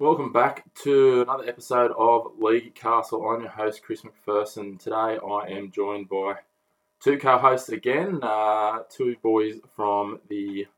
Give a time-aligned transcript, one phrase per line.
[0.00, 3.28] Welcome back to another episode of League Castle.
[3.28, 4.78] I'm your host, Chris McPherson.
[4.78, 6.36] Today I am joined by
[7.02, 10.68] two co-hosts again, uh, two boys from the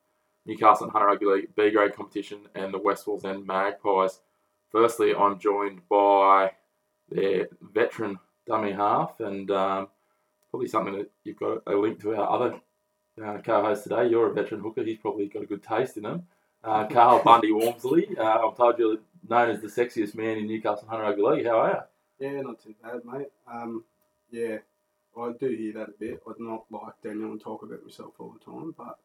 [0.46, 4.20] Newcastle and Hunter Rugby League B grade competition and the West Wallsend Magpies.
[4.72, 6.52] Firstly, I'm joined by
[7.10, 9.88] their veteran dummy half and um,
[10.48, 12.58] probably something that you've got a link to our other
[13.22, 14.08] uh, co-host today.
[14.08, 14.82] You're a veteran hooker.
[14.82, 16.26] He's probably got a good taste in them.
[16.62, 18.08] Uh, Carl Bundy Walmsley.
[18.18, 18.98] Uh, I'm told you're
[19.28, 21.46] known as the sexiest man in Newcastle Hunter Rugby League.
[21.46, 21.88] How are
[22.20, 22.26] you?
[22.26, 23.28] Yeah, not too bad, mate.
[23.50, 23.84] Um,
[24.30, 24.58] yeah,
[25.18, 26.22] I do hear that a bit.
[26.28, 28.98] I'd not like Daniel and talk about myself all the time, but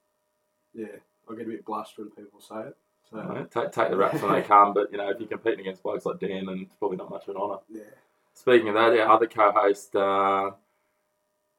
[0.73, 0.98] yeah,
[1.30, 2.78] I get a bit blushed when people say it.
[3.09, 5.84] So take, take the raps when they come, but you know if you're competing against
[5.84, 7.59] blokes like Dan, then it's probably not much of an honour.
[7.72, 7.82] Yeah.
[8.34, 10.52] Speaking of that, our other co-host, uh,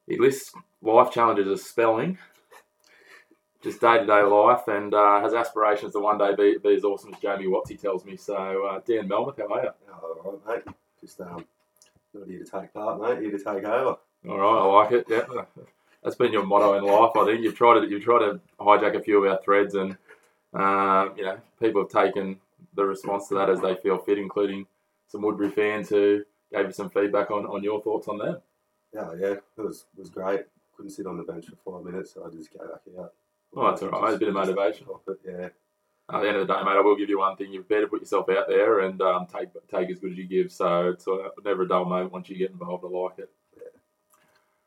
[0.07, 0.53] he lists
[0.83, 2.19] life challenges as spelling,
[3.67, 6.85] just day to day life, and uh, has aspirations to one day be, be as
[6.85, 8.17] awesome as Jamie Watts, he tells me.
[8.17, 9.71] So, uh, Dan Melmoth, how are you?
[9.93, 10.75] All right, mate.
[11.01, 11.45] Just um,
[12.15, 13.21] not here to take part, mate.
[13.21, 13.97] Here to take over.
[14.29, 15.07] All right, I like it.
[15.09, 15.45] Yeah,
[16.03, 17.11] that's been your motto in life.
[17.17, 19.97] I think you've tried to you've tried to hijack a few of our threads, and
[20.55, 22.39] uh, you know people have taken
[22.75, 24.65] the response to that as they feel fit, including
[25.09, 28.37] some Woodberry fans who gave you some feedback on, on your thoughts on them.
[28.95, 30.43] Yeah, yeah, it was was great.
[30.77, 33.13] Couldn't sit on the bench for five minutes, so I just go back out.
[33.55, 34.15] Oh, that's all right.
[34.15, 34.87] A bit of motivation.
[35.25, 35.49] Yeah.
[36.09, 37.89] At the end of the day, mate, I will give you one thing: you've better
[37.89, 40.53] put yourself out there and um, take take as good as you give.
[40.53, 42.85] So it's uh, never a dull moment once you get involved.
[42.85, 43.31] I like it.
[43.57, 43.81] Yeah.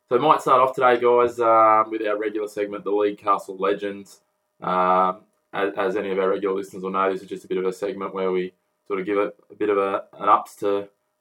[0.08, 3.56] So we might start off today, guys, um, with our regular segment, the League Castle
[3.56, 4.20] Legends.
[4.60, 7.58] Um, as, as, any of our regular listeners will know, this is just a bit
[7.58, 8.52] of a segment where we
[8.86, 10.66] sort of give it a bit of a, an ups to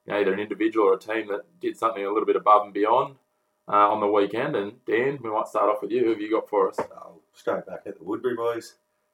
[0.05, 2.65] you know, either an individual or a team that did something a little bit above
[2.65, 3.15] and beyond
[3.67, 4.55] uh, on the weekend.
[4.55, 6.03] And Dan, we might start off with you.
[6.03, 6.77] Who have you got for us?
[7.39, 8.73] Straight back at the Woodberry boys.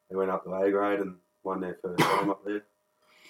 [0.09, 1.13] They went up to A grade and
[1.43, 2.63] won their first game up there.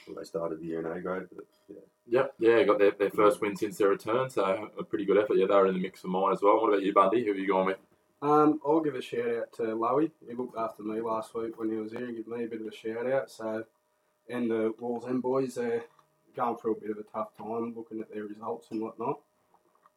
[0.07, 1.81] Well, they started the year in A grade, but yeah.
[2.07, 5.35] Yep, yeah, got their, their first win since their return, so a pretty good effort.
[5.35, 6.61] Yeah, they were in the mix for mine as well.
[6.61, 7.23] What about you, Bundy?
[7.23, 7.77] Who have you gone with?
[8.21, 10.11] Um, I'll give a shout out to Lowy.
[10.25, 12.07] He looked after me last week when he was here.
[12.07, 13.29] He gave me a bit of a shout out.
[13.29, 13.65] So,
[14.29, 15.83] and the Walls Wallsend boys, they're
[16.37, 19.19] going through a bit of a tough time looking at their results and whatnot.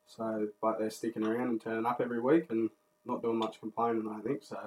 [0.09, 2.71] So, but they're sticking around and turning up every week and
[3.07, 4.43] not doing much complaining, I think.
[4.43, 4.59] So,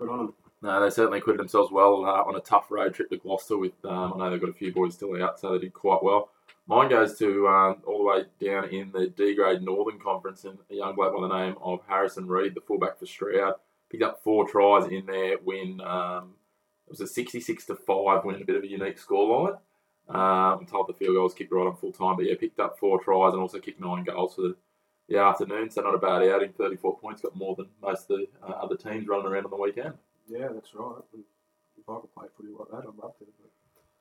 [0.00, 0.34] good on them.
[0.62, 3.56] No, they certainly acquitted themselves well uh, on a tough road trip to Gloucester.
[3.56, 6.02] With um, I know they've got a few boys still out, so they did quite
[6.02, 6.30] well.
[6.66, 10.58] Mine goes to um, all the way down in the D grade Northern Conference, and
[10.70, 13.54] a young bloke by the name of Harrison Reed, the fullback for Stroud,
[13.90, 15.80] picked up four tries in their win.
[15.80, 16.34] Um,
[16.86, 19.58] it was a sixty-six to five win, a bit of a unique scoreline.
[20.08, 23.02] I'm told the field goals kicked right on full time, but yeah, picked up four
[23.02, 24.56] tries and also kicked nine goals for the,
[25.10, 25.70] the afternoon.
[25.70, 26.52] So not a bad outing.
[26.52, 29.56] 34 points, got more than most of the uh, other teams running around on the
[29.56, 29.94] weekend.
[30.28, 31.02] Yeah, that's right.
[31.12, 33.26] If I could play footy like that, I'd love to.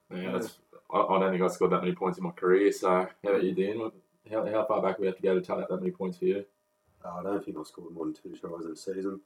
[0.09, 0.47] But, yeah, yeah.
[0.91, 2.71] I, I, don't think I scored that many points in my career.
[2.71, 3.91] So how about you, Dan?
[4.31, 6.19] How, how far back do we have to go to tally up that many points
[6.19, 6.45] for you?
[7.03, 9.19] Uh, I don't think I scored more than two tries in a season.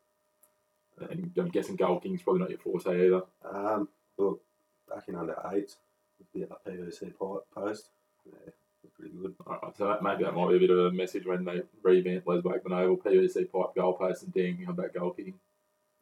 [1.09, 3.23] And I'm guessing goal king's probably not your forte either.
[3.51, 4.41] Um, look,
[4.87, 5.75] back in under eight,
[6.33, 7.13] the PVC
[7.53, 7.89] post.
[8.25, 8.51] Yeah,
[8.97, 9.35] pretty good.
[9.45, 12.27] All right, so maybe that might be a bit of a message when they revamp
[12.27, 15.35] Les Wakeman Oval, PVC pipe goalpost and ding about goal kicking.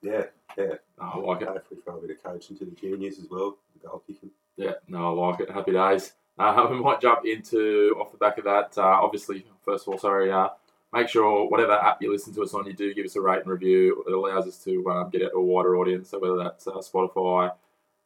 [0.02, 0.26] Yeah,
[0.58, 0.76] yeah.
[1.00, 1.48] No, I like it.
[1.48, 4.32] Hopefully throw a bit of coaching to the juniors as well, the goal kicking.
[4.58, 5.52] Yeah, no, I like it.
[5.52, 6.14] Happy days.
[6.38, 10.00] Uh, we might jump into, off the back of that, uh, obviously, first of all,
[10.00, 10.50] sorry, uh,
[10.94, 13.42] make sure whatever app you listen to us on, you do give us a rate
[13.42, 14.04] and review.
[14.08, 16.74] It allows us to um, get out to a wider audience, so whether that's uh,
[16.74, 17.52] Spotify,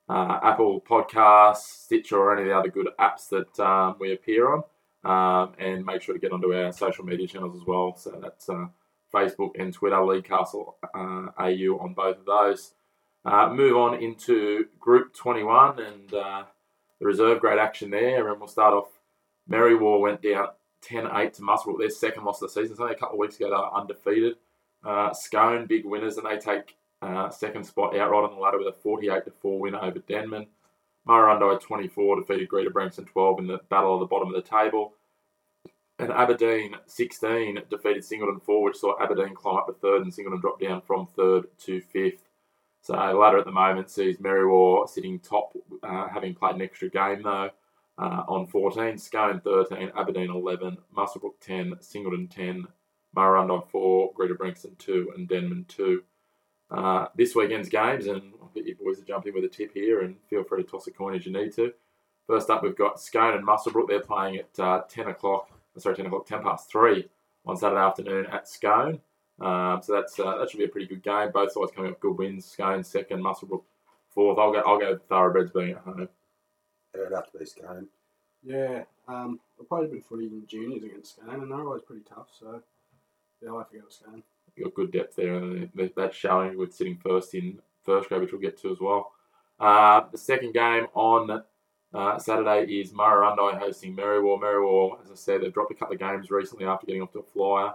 [0.08, 4.54] uh, Apple Podcasts, Stitcher, or any of the other good apps that um, we appear
[4.54, 4.64] on.
[5.06, 7.96] Um, and make sure to get onto our social media channels as well.
[7.96, 8.66] So that's uh,
[9.14, 12.74] Facebook and Twitter, League Castle uh, AU on both of those.
[13.24, 16.44] Uh, move on into Group 21 and uh,
[17.00, 18.30] the reserve grade action there.
[18.30, 18.88] And we'll start off.
[19.48, 20.48] Merriwa went down
[20.82, 22.72] 10 8 to Muswellbrook, their second loss of the season.
[22.72, 24.38] It's only a couple of weeks ago they were undefeated.
[24.84, 26.78] Uh, Scone, big winners, and they take
[27.32, 30.48] second spot outright on the ladder with a 48 to 4 win over Denman.
[31.08, 34.94] Murrurundi 24 defeated Greta Branxton 12 in the battle at the bottom of the table.
[35.98, 40.42] And Aberdeen 16 defeated Singleton 4, which saw Aberdeen climb up to third and Singleton
[40.42, 42.24] drop down from third to fifth.
[42.82, 46.90] So the ladder at the moment sees Merriwa sitting top, uh, having played an extra
[46.90, 47.50] game though,
[47.98, 52.68] uh, on 14, Scone 13, Aberdeen 11, Muswellbrook 10, Singleton 10,
[53.16, 56.04] Murrurundi 4, Greta Branxton 2, and Denman 2.
[56.72, 59.74] Uh, this weekend's games, and I'll get you boys to jump in with a tip
[59.74, 61.72] here, and feel free to toss a coin as you need to.
[62.28, 63.88] First up, we've got Scone and Muswellbrook.
[63.88, 67.08] They're playing at uh, 10 o'clock, sorry, 10 o'clock, 10 past 3
[67.46, 69.00] on Saturday afternoon at Scone.
[69.40, 71.30] Um, so that's uh, that should be a pretty good game.
[71.34, 72.46] Both sides coming up good wins.
[72.46, 73.64] Scone second, Muswellbrook
[74.10, 74.40] fourth.
[74.40, 74.64] I'll go.
[74.66, 76.08] I'll go Thoroughbreds being at home.
[76.94, 77.88] It'd have to be Scone.
[78.44, 81.82] Yeah, um, I played a bit of footy in juniors against Scone, and they're always
[81.82, 82.30] pretty tough.
[82.40, 82.62] So
[83.42, 84.24] yeah, I'll have to go with Scone.
[84.56, 88.32] You got good depth there, and that's showing with sitting first in first grade, which
[88.32, 89.12] we'll get to as well.
[89.60, 91.44] Uh, the second game on
[91.94, 94.40] uh, Saturday is Murrurundi hosting Merriwa.
[94.40, 97.20] Merriwa, as I said, they've dropped a couple of games recently after getting off to
[97.20, 97.74] a flyer.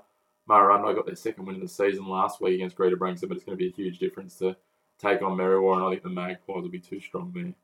[0.49, 3.44] Murrurundi got their second win of the season last week against Greta Branxton, but it's
[3.44, 4.56] going to be a huge difference to
[4.99, 7.55] take on Merriwa, and I think the Magpies will be too strong there.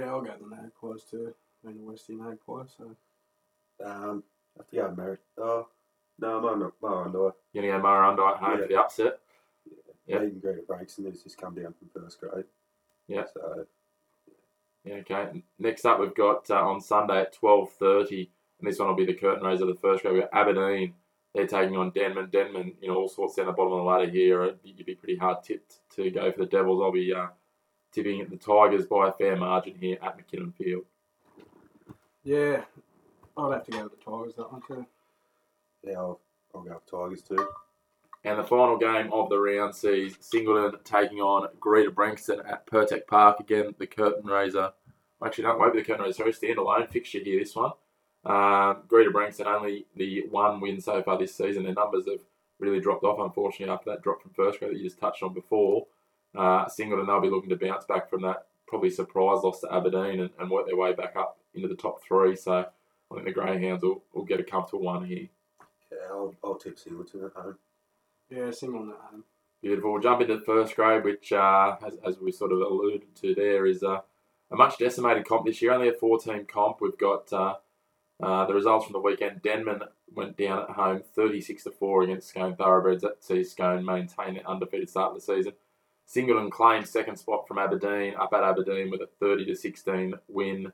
[0.00, 1.34] Yeah, I'll go the Magpies too.
[1.64, 2.74] I mean, the Westie Magpies.
[2.76, 2.96] So
[3.84, 4.22] Um,
[4.56, 5.20] I have to go Merritt.
[5.38, 5.68] Oh,
[6.20, 6.72] no, Murrurundi.
[6.82, 7.32] Murrurundi.
[7.52, 8.62] You're going to go Murrurundi at home Yeah.
[8.62, 9.18] for the upset.
[10.06, 10.20] Yeah.
[10.20, 10.26] Yeah.
[10.26, 12.44] Even breaks and has just come down from first grade.
[13.08, 13.24] Yeah.
[13.32, 13.66] So,
[14.84, 15.42] Yeah, okay.
[15.58, 19.04] Next up, we've got uh, on Sunday at twelve thirty, and this one will be
[19.06, 20.14] the curtain raiser of the first grade.
[20.14, 20.94] We've got Aberdeen.
[21.34, 22.28] They're taking on Denman.
[22.30, 24.42] Denman, you know, all sorts down the bottom of the ladder here.
[24.44, 26.80] It'd be- You'd be pretty hard tipped to go for the Devils.
[26.82, 27.28] I'll be uh,
[27.92, 30.84] tipping the Tigers by a fair margin here at McKinnon Field.
[32.24, 32.62] yeah,
[33.36, 34.86] I'd have to go with the Tigers that one too.
[35.84, 36.20] Yeah, I'll,
[36.52, 37.48] go Tigers too.
[38.24, 43.06] And the final game of the round sees Singleton taking on Greta Branxton at Pertec
[43.06, 43.40] Park.
[43.40, 44.72] Again, the curtain raiser.
[45.24, 46.30] Actually, no, won't be the curtain raiser.
[46.30, 47.72] Sorry, standalone fixture here, this one.
[48.24, 51.62] Um, Greta Branxton only the one win so far this season.
[51.62, 52.20] Their numbers have
[52.58, 55.32] really dropped off, unfortunately, after that drop from first grade that you just touched on
[55.32, 55.86] before.
[56.36, 60.20] Uh, Singleton, they'll be looking to bounce back from that probably surprise loss to Aberdeen
[60.20, 62.36] and, and work their way back up into the top three.
[62.36, 62.66] So
[63.10, 65.28] I think the Greyhounds will, will get a comfortable one here.
[65.90, 67.58] Yeah, I'll, I'll tip Singleton at home.
[68.28, 69.24] Yeah, single at home.
[69.62, 69.92] Beautiful.
[69.92, 73.34] We'll jump into the first grade, which, uh, as, as we sort of alluded to
[73.34, 74.00] there, is uh,
[74.50, 75.72] a much decimated comp this year.
[75.72, 76.80] Only a 14 comp.
[76.80, 77.56] We've got uh,
[78.22, 79.42] uh, the results from the weekend.
[79.42, 79.80] Denman
[80.14, 83.02] went down at home 36 to 4 against Scone Thoroughbreds.
[83.02, 85.52] That sees Scone maintain an undefeated start of the season.
[86.06, 90.72] Singleton claimed second spot from Aberdeen, up at Aberdeen with a 30 to 16 win.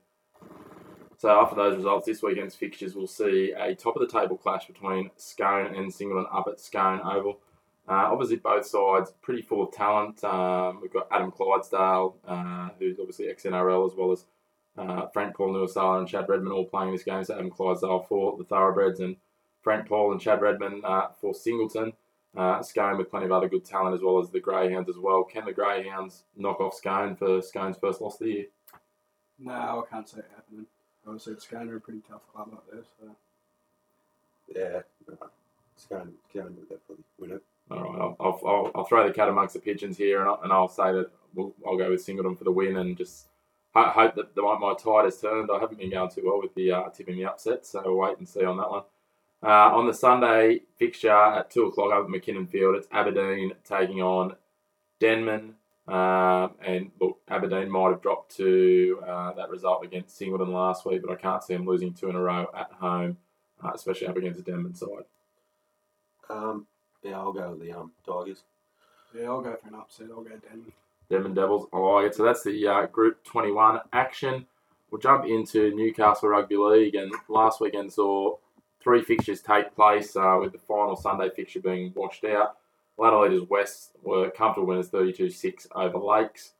[1.19, 4.67] So after those results, this weekend's fixtures will see a top of the table clash
[4.67, 7.41] between Scone and Singleton up at Scone Oval.
[7.89, 10.23] Uh, obviously, both sides pretty full of talent.
[10.25, 14.25] Um, we've got Adam Clydsdale, uh, who's obviously ex NRL, as well as
[14.77, 17.25] uh, Frank Paul Nu'uausala and Chad Redmond all playing this game.
[17.25, 19.17] So Adam Clydsdale for the Thoroughbreds and
[19.63, 21.93] Frank Paul and Chad Redmond uh, for Singleton.
[22.37, 25.25] Uh, Scone with plenty of other good talent as well as the Greyhounds as well.
[25.25, 28.45] Can the Greyhounds knock off Scone for Scone's first loss of the year?
[29.39, 30.67] No, I can't see it happening.
[31.07, 32.83] Obviously, Scone are a pretty tough club up there.
[33.01, 33.07] So
[34.55, 35.29] Yeah, no,
[35.77, 37.43] Scone, Scone will definitely win it.
[37.71, 40.41] All right, I'll, I'll, I'll, I'll throw the cat amongst the pigeons here, and I'll,
[40.43, 43.27] and I'll say that we'll, I'll go with Singleton for the win, and just
[43.75, 45.51] ho- hope that the, my, my tide has turned.
[45.51, 48.19] I haven't been going too well with the uh, tipping the upset, so we'll wait
[48.19, 48.83] and see on that one.
[49.43, 54.01] Uh, on the Sunday fixture at two o'clock up at McKinnon Field, it's Aberdeen taking
[54.01, 54.35] on
[54.99, 55.55] Denman.
[55.89, 61.03] Um, and look, Aberdeen might have dropped to uh, that result against Singleton last week,
[61.03, 63.19] but I can't see them losing two in a row at home,
[63.63, 65.05] uh, especially up against the Denman side.
[66.29, 66.67] Um,
[67.03, 68.43] yeah, I'll go with the um, Tigers.
[69.15, 70.09] yeah, I'll go for an upset.
[70.11, 70.73] I'll go Denver.
[71.09, 71.69] Devon Devils.
[71.73, 72.15] I like it.
[72.17, 74.47] So that's the uh, Group 21 action.
[74.91, 78.37] We'll jump into Newcastle Rugby League, and last weekend saw
[78.81, 82.57] three fixtures take place, uh, with the final Sunday fixture being washed out.
[82.99, 86.53] Leaders West were comfortable winners 32 6 over Lakes.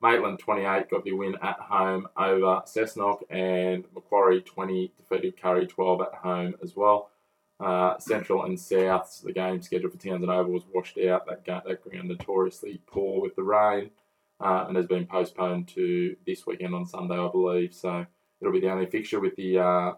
[0.00, 6.00] Maitland 28 got the win at home over Cessnock, and Macquarie 20 defeated Kurri 12
[6.02, 7.10] at home as well.
[7.58, 11.26] Uh, Central and South, the game scheduled for Townson Oval was washed out.
[11.26, 13.90] That, ga- that ground notoriously poor with the rain
[14.40, 17.74] uh, and has been postponed to this weekend on Sunday, I believe.
[17.74, 18.06] So
[18.40, 19.92] it'll be the only fixture with the uh,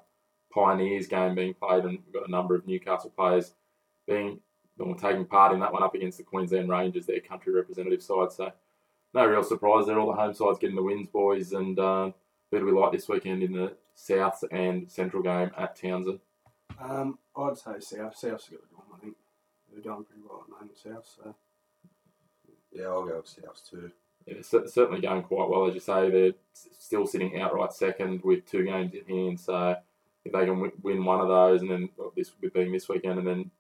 [0.55, 3.53] Pioneers game being played, and we've got a number of Newcastle players
[4.09, 4.41] being
[4.81, 8.33] or taking part in that one up against the Queensland Rangers, their country representative side.
[8.33, 8.53] So
[9.15, 9.99] no real surprise there.
[9.99, 12.11] All the home sides getting the wins, boys, and uh,
[12.51, 16.19] who do we like this weekend in the South and Central game at Townson?
[16.81, 18.17] Um, I'd say South.
[18.17, 18.87] South's got the one.
[18.95, 19.17] I think
[19.73, 20.79] they're going pretty well at the moment.
[20.79, 21.07] South.
[21.23, 21.35] So
[22.73, 23.91] Yeah, I'll go with Souths too.
[24.27, 26.11] Yeah, cer- certainly going quite well, as you say.
[26.11, 29.41] They're s- still sitting outright second with two games in hand.
[29.41, 29.77] So
[30.25, 32.89] if they can wi- win one of those, and then well, this with being this
[32.89, 33.51] weekend, and then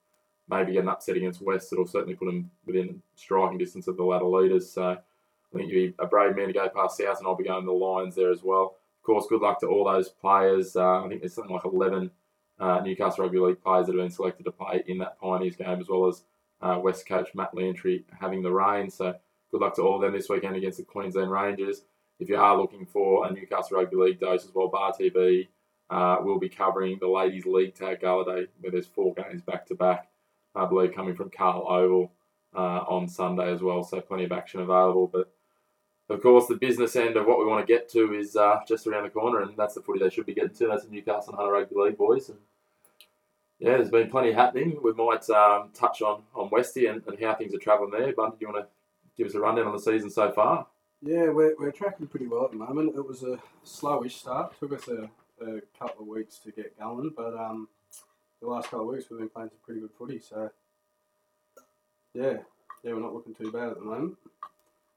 [0.51, 4.03] maybe get an upset against West, it'll certainly put them within striking distance of the
[4.03, 4.71] ladder leaders.
[4.71, 7.45] So I think you'd be a brave man to go past South, and I'll be
[7.45, 8.77] going the Lions there as well.
[8.99, 10.77] Of course, good luck to all those players.
[10.77, 12.11] Uh, I think there's something like 11
[12.59, 15.81] uh, Newcastle Rugby League players that have been selected to play in that Pioneers game,
[15.81, 16.23] as well as
[16.61, 18.91] uh, West coach Matt Lantry having the reign.
[18.91, 19.15] So
[19.51, 21.83] good luck to all of them this weekend against the Queensland Rangers.
[22.19, 25.49] If you are looking for a Newcastle Rugby League dose as well, Bar TV
[25.89, 29.67] uh, will be covering the Ladies League Tag Gala Day, where there's four games back
[29.67, 30.10] to back.
[30.55, 32.13] I believe coming from Carl Oval
[32.55, 35.07] uh, on Sunday as well, so plenty of action available.
[35.07, 35.33] But
[36.09, 38.87] of course, the business end of what we want to get to is uh, just
[38.87, 40.67] around the corner, and that's the footy they should be getting to.
[40.67, 42.29] That's the Newcastle Hunter Rugby League boys.
[42.29, 42.39] And
[43.61, 44.79] yeah, there's been plenty happening.
[44.83, 48.13] We might um, touch on on Westy and, and how things are travelling there.
[48.13, 48.69] Bundy, do you want to
[49.17, 50.67] give us a rundown on the season so far?
[51.03, 52.97] Yeah, we're, we're tracking pretty well at the moment.
[52.97, 54.59] It was a slowish start.
[54.59, 55.09] Took us a,
[55.43, 57.69] a couple of weeks to get going, but um,
[58.41, 60.19] the last couple of weeks we've been playing some pretty good footy.
[60.21, 60.51] So
[62.15, 62.39] yeah,
[62.83, 64.17] yeah, we're not looking too bad at the moment.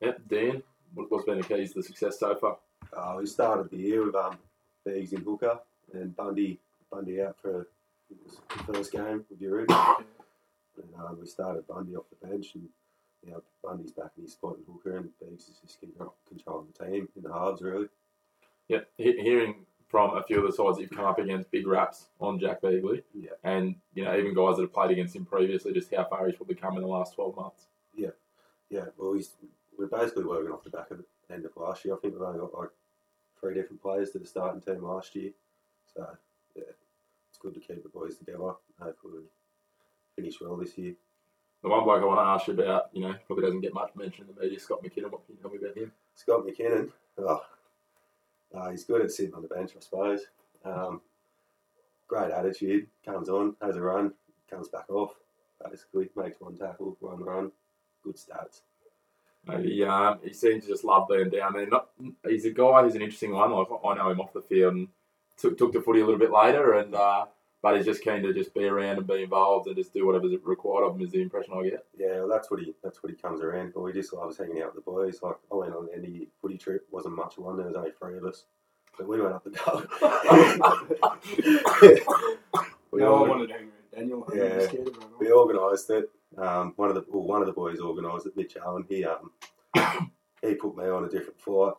[0.02, 2.58] Yep, Dan, what- what's been the keys to the success so far?
[2.96, 4.38] Uh, we started the year with um,
[4.86, 5.60] Beegs in hooker
[5.94, 6.60] and Bundy
[6.92, 9.68] Bundy out for it was the first game with your And
[11.00, 12.68] um, we started Bundy off the bench, and
[13.26, 16.68] you know, Bundy's back in his spot in hooker, and Beegs is just control- controlling
[16.78, 17.88] the team in the halves, really.
[18.68, 22.08] Yep, hearing from a few of the sides that you've come up against big raps
[22.20, 23.30] on Jack Beagley, Yeah.
[23.44, 26.36] and you know even guys that have played against him previously, just how far he's
[26.36, 27.68] probably come in the last twelve months.
[27.94, 28.10] Yeah,
[28.72, 28.86] Yeah.
[28.98, 29.36] well, he's,
[29.78, 31.94] we're basically working off the back of the end of last year.
[31.94, 32.70] I think we've only got like
[33.40, 35.30] three different players to the starting team last year.
[35.96, 36.08] So,
[36.56, 36.64] yeah,
[37.30, 38.54] it's good to keep the boys together.
[38.82, 39.24] Hopefully, we
[40.16, 40.96] finish well this year.
[41.62, 43.92] The one bloke I want to ask you about, you know, probably doesn't get much
[43.96, 45.12] mention in the media, Scott McKinnon.
[45.12, 45.92] What can you tell me about him?
[46.16, 47.44] Scott McKinnon, oh,
[48.54, 50.22] uh, he's good at sitting on the bench, I suppose.
[50.64, 51.02] Um,
[52.08, 54.14] great attitude, comes on, has a run,
[54.50, 55.14] comes back off,
[55.70, 57.52] basically, makes one tackle, one run,
[58.04, 58.62] good stats.
[59.48, 61.68] Uh, He, um, he seems to just love being down there.
[61.68, 61.90] Not,
[62.28, 63.52] he's a guy who's an interesting one.
[63.52, 64.88] Like I know him off the field and
[65.38, 67.26] took, took the footy a little bit later, and uh,
[67.64, 70.36] but he's just keen to just be around and be involved and just do whatever's
[70.44, 71.02] required of him.
[71.02, 71.86] Is the impression I get.
[71.98, 73.88] Yeah, well, that's what he that's what he comes around for.
[73.88, 75.20] He just loves hanging out with the boys.
[75.24, 77.56] Like I went on any footy trip, wasn't much of one.
[77.58, 78.44] There was only three of us,
[78.98, 79.82] but we went up the goal.
[82.92, 84.28] we, no, I organ- wanted to hang around Daniel.
[84.32, 84.68] I'm Yeah.
[84.68, 84.90] scared
[85.20, 86.10] we organised it.
[86.38, 88.36] Um, one of the well, one of the boys organised it.
[88.36, 88.86] Mitch Allen.
[88.90, 89.32] He um
[90.42, 91.74] he put me on a different flight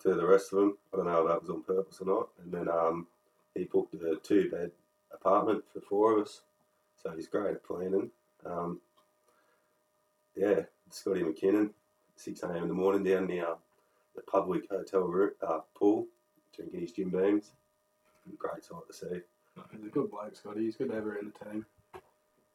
[0.00, 0.76] to the rest of them.
[0.92, 2.28] I don't know if that was on purpose or not.
[2.42, 3.06] And then um
[3.54, 4.70] he booked a two bed
[5.14, 6.42] apartment for four of us.
[7.02, 8.10] So he's great at planning.
[8.44, 8.80] Um,
[10.36, 11.70] yeah, Scotty McKinnon,
[12.16, 12.62] 6 a.m.
[12.62, 13.54] in the morning down the, uh,
[14.14, 16.06] the public hotel room, uh, pool,
[16.54, 17.52] drinking his Jim Beams.
[18.38, 19.20] Great sight to see.
[19.72, 20.64] He's a good bloke, Scotty.
[20.64, 21.66] He's good to have around the team.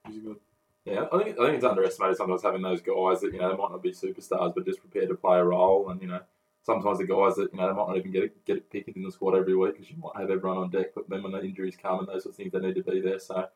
[0.07, 0.37] He's a good.
[0.85, 3.57] Yeah, I think I think it's underestimated sometimes having those guys that you know they
[3.57, 5.89] might not be superstars, but just prepared to play a role.
[5.89, 6.21] And you know,
[6.67, 8.89] sometimes the guys that you know they might not even get it, get it picked
[8.89, 10.87] in the squad every week because you might have everyone on deck.
[10.93, 12.99] But then when the injuries come and those sort of things, they need to be
[12.99, 13.19] there.
[13.19, 13.47] So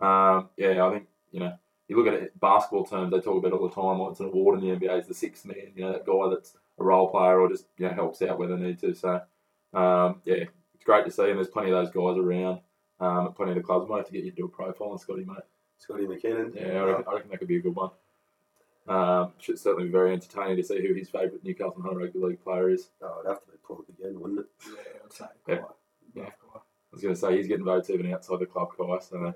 [0.00, 1.54] um, yeah, I think you know
[1.88, 3.98] you look at it basketball terms, they talk about it all the time.
[3.98, 5.72] Like it's an award in the NBA is the sixth man.
[5.74, 8.48] You know that guy that's a role player or just you know helps out where
[8.48, 8.94] they need to.
[8.94, 9.14] So
[9.72, 10.44] um, yeah,
[10.74, 12.60] it's great to see, and there's plenty of those guys around.
[13.00, 13.88] Um, at plenty of the clubs.
[13.88, 15.38] Might have to get you to do a profile on Scotty, mate.
[15.78, 16.54] Scotty McKinnon.
[16.54, 17.90] Yeah, I reckon, I reckon that could be a good one.
[18.88, 22.42] Um, should certainly be very entertaining to see who his favourite Newcastle Hunter Rugby League
[22.42, 22.88] player is.
[23.02, 24.46] Oh, it'd have to be Plonk again, wouldn't it?
[24.66, 25.24] Yeah, I'd say.
[25.46, 25.56] Yeah.
[25.56, 25.70] Quite.
[26.14, 26.30] Yeah.
[26.40, 26.62] Quite.
[26.62, 28.98] I was going to say he's getting votes even outside the club, Kai.
[29.00, 29.34] So,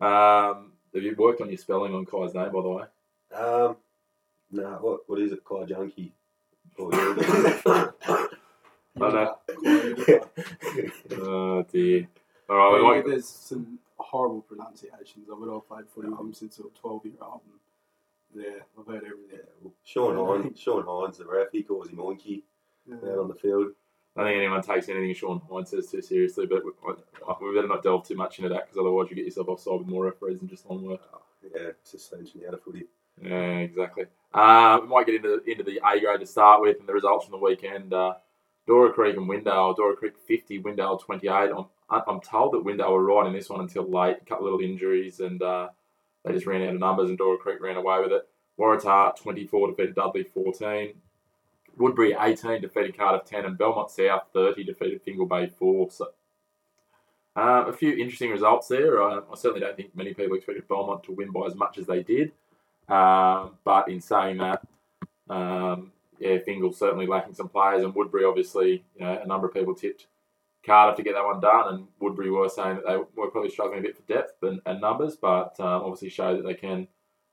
[0.00, 2.84] um, have you worked on your spelling on Kai's name, by the way?
[3.34, 3.76] Um,
[4.52, 5.44] nah, what, what is it?
[5.44, 6.12] Kai Junkie.
[6.78, 6.90] Oh,
[7.66, 7.86] yeah.
[9.00, 9.36] I know.
[11.20, 12.08] Oh dear.
[12.48, 15.54] All right, we Yeah, there's some horrible pronunciations of it.
[15.54, 17.40] I've played footy with him since I was 12 year old.
[17.44, 17.54] And
[18.34, 19.40] yeah, I've heard everything.
[19.84, 22.44] Sean Hines, Sean Hines, the ref, he calls him Monkey
[22.86, 22.96] Yeah.
[23.12, 23.68] out on the field.
[24.16, 26.72] I don't think anyone takes anything Sean Hines says too seriously, but we,
[27.40, 29.86] we better not delve too much into that because otherwise you get yourself offside with
[29.88, 30.98] more referees than just one word.
[31.54, 32.86] Yeah, suspension out of footy.
[33.22, 34.06] Yeah, exactly.
[34.34, 37.26] Uh, we might get into into the A grade to start with, and the results
[37.26, 37.92] from the weekend.
[37.94, 38.14] Uh,
[38.66, 39.74] Dora Creek and Windale.
[39.76, 41.32] Dora Creek 50, Windale 28.
[41.32, 44.18] I'm, I'm told that Windale were right in this one until late.
[44.20, 45.68] A couple of little injuries, and uh,
[46.24, 48.28] they just ran out of numbers, and Dora Creek ran away with it.
[48.58, 50.94] Waratah 24 defeated Dudley 14.
[51.78, 55.90] Woodberry 18 defeated Cardiff 10, and Belmont South 30 defeated Fingal Bay 4.
[55.90, 56.08] So
[57.36, 59.00] uh, a few interesting results there.
[59.02, 62.02] I certainly don't think many people expected Belmont to win by as much as they
[62.02, 62.32] did.
[62.88, 64.66] Um, but in saying that,
[65.30, 69.54] um, yeah, Fingal certainly lacking some players, and Woodberry obviously, you know, a number of
[69.54, 70.06] people tipped
[70.68, 73.80] Cardiff to get that one done, and Woodberry were saying that they were probably struggling
[73.80, 76.86] a bit for depth and, and numbers, but um, obviously show that they can,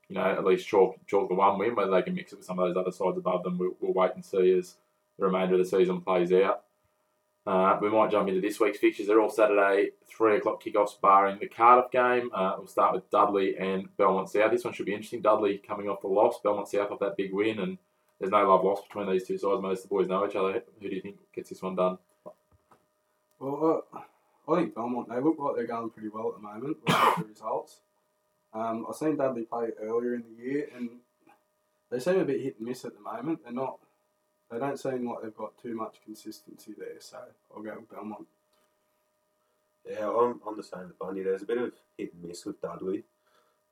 [0.08, 1.76] you know, at least chalk, chalk the one win.
[1.76, 3.92] Whether they can mix it with some of those other sides above them, we'll, we'll
[3.92, 4.76] wait and see as
[5.18, 6.62] the remainder of the season plays out.
[7.46, 9.06] Uh, we might jump into this week's fixtures.
[9.06, 12.28] They're all Saturday, 3 o'clock kickoffs, barring the Cardiff game.
[12.34, 14.50] Uh, we'll start with Dudley and Belmont South.
[14.50, 15.22] This one should be interesting.
[15.22, 17.78] Dudley coming off the loss, Belmont South off that big win, and
[18.18, 19.62] there's no love lost between these two sides.
[19.62, 20.60] Most of the boys know each other.
[20.80, 21.98] Who do you think gets this one done?
[23.38, 23.98] Well, uh,
[24.48, 27.24] I think Belmont, they look like they're going pretty well at the moment with the
[27.24, 27.80] results.
[28.54, 30.88] Um, I've seen Dudley play earlier in the year, and
[31.90, 33.40] they seem a bit hit and miss at the moment.
[33.44, 33.78] They're not,
[34.50, 37.18] they don't seem like they've got too much consistency there, so
[37.54, 38.26] I'll go with Belmont.
[39.88, 41.22] Yeah, I'm, I'm the same with Bundy.
[41.22, 43.04] There's a bit of hit and miss with Dudley,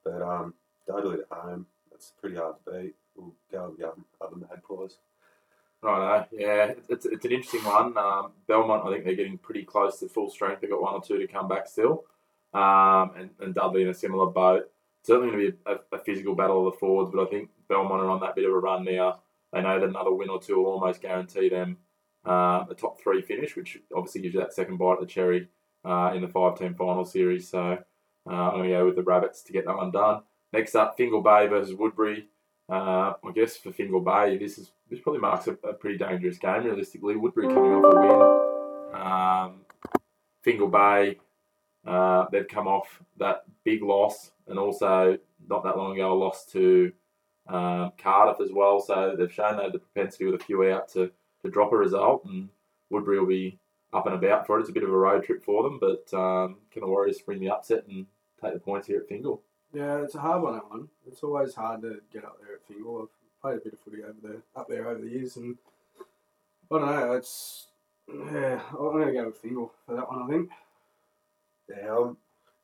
[0.04, 0.54] but um,
[0.86, 2.94] Dudley at home, that's pretty hard to beat.
[3.16, 4.98] We'll go with the other, other Magpies.
[5.84, 7.94] Right, yeah, it's, it's an interesting one.
[7.98, 10.62] Um, Belmont, I think they're getting pretty close to full strength.
[10.62, 12.04] They've got one or two to come back still,
[12.54, 14.70] um, and, and Dudley in a similar boat.
[15.02, 18.00] Certainly going to be a, a, physical battle of the forwards, but I think Belmont
[18.00, 19.20] are on that bit of a run now.
[19.52, 21.76] They know that another win or two will almost guarantee them
[22.24, 25.48] uh, a top three finish, which obviously gives you that second bite of the cherry
[25.84, 27.46] uh, in the five-team final series.
[27.50, 27.76] So
[28.26, 30.22] uh, I'm going to go with the Rabbits to get that one done.
[30.50, 32.24] Next up, Fingal Bay versus Woodberry.
[32.68, 36.38] Uh, I guess for Fingal Bay, this is this probably marks a, a, pretty dangerous
[36.38, 36.64] game.
[36.64, 39.02] Realistically, Woodberry coming off a win.
[39.02, 39.60] Um,
[40.42, 41.18] Fingal Bay,
[41.86, 45.18] uh, they've come off that big loss, and also
[45.48, 46.92] not that long ago a loss to
[47.48, 48.80] um, Cardiff as well.
[48.80, 51.10] So they've shown they have the propensity with a few out to,
[51.42, 52.48] to drop a result, and
[52.92, 53.58] Woodberry will be
[53.92, 54.62] up and about for it.
[54.62, 57.40] It's a bit of a road trip for them, but um, can the Warriors spring
[57.40, 58.06] the upset and
[58.40, 59.42] take the points here at Fingal?
[59.74, 60.54] Yeah, it's a hard one.
[60.54, 60.88] That one.
[61.04, 63.02] It's always hard to get up there at Fingal.
[63.02, 65.58] I've played a bit of footy over there, up there over the years, and
[66.70, 67.12] I don't know.
[67.14, 67.66] It's
[68.08, 68.60] yeah.
[68.70, 70.22] I'm going to go with Fingal for that one.
[70.22, 70.50] I think.
[71.68, 72.16] Yeah, um,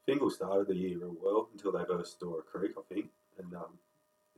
[0.06, 3.06] Fingal started the year real well until they burst Dora Creek, I think,
[3.38, 3.78] and um,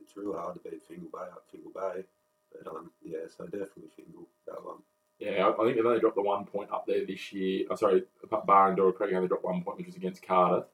[0.01, 2.03] it's real hard to beat Fingal Bay up Fingal Bay.
[2.51, 4.77] But um, yeah, so definitely Fingal that one.
[5.19, 7.65] Yeah, I think they've only dropped the one point up there this year.
[7.69, 8.03] I'm oh, sorry,
[8.47, 10.65] Bar and Dora Creek only dropped one point, which was against Cardiff.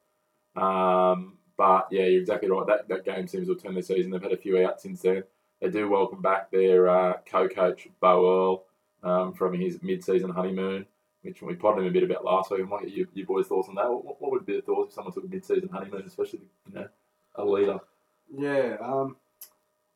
[0.55, 2.65] Um, but yeah, you're exactly right.
[2.65, 4.11] That, that game seems to have turned their season.
[4.11, 5.23] They've had a few out since then.
[5.59, 8.63] They do welcome back their uh, co-coach Bo
[9.03, 10.85] Earl um, from his mid-season honeymoon,
[11.21, 12.61] which we potted him a bit about last week.
[12.69, 13.91] Get your, your boys' thoughts on that.
[13.91, 16.87] What, what would be the thoughts if someone took a mid-season honeymoon, especially you know
[17.35, 17.79] a leader?
[18.33, 19.17] Yeah, um,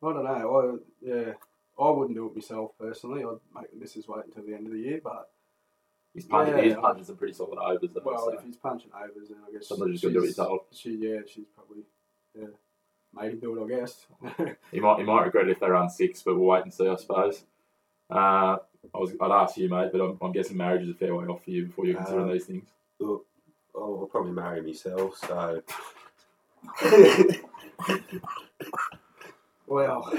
[0.02, 0.80] I don't know.
[1.02, 1.32] I yeah,
[1.80, 3.24] I wouldn't do it myself personally.
[3.24, 5.30] I'd make the missus wait until the end of the year, but
[6.14, 6.56] he's punching.
[6.56, 7.90] Yeah, he's punching some pretty solid overs.
[7.92, 8.32] Though, well, so.
[8.32, 10.60] if he's punching overs, then I guess sometimes just to do it.
[10.72, 11.82] She yeah, she's probably
[12.34, 12.46] yeah
[13.14, 13.64] made him do it.
[13.64, 14.06] I guess
[14.72, 16.88] he might he might regret it if they run six, but we'll wait and see.
[16.88, 17.44] I suppose.
[18.10, 18.56] Uh,
[18.94, 21.24] I was I'd ask you, mate, but I'm, I'm, guessing marriage is a fair way
[21.24, 22.68] off for you before you're considering um, these things.
[23.00, 23.24] Look,
[23.74, 25.62] I'll probably marry myself, so.
[29.66, 30.12] Well,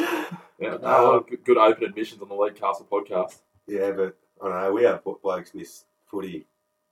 [0.59, 3.39] yeah, um, good open admissions on the League Castle podcast.
[3.67, 6.45] Yeah, but I know we have blokes miss footy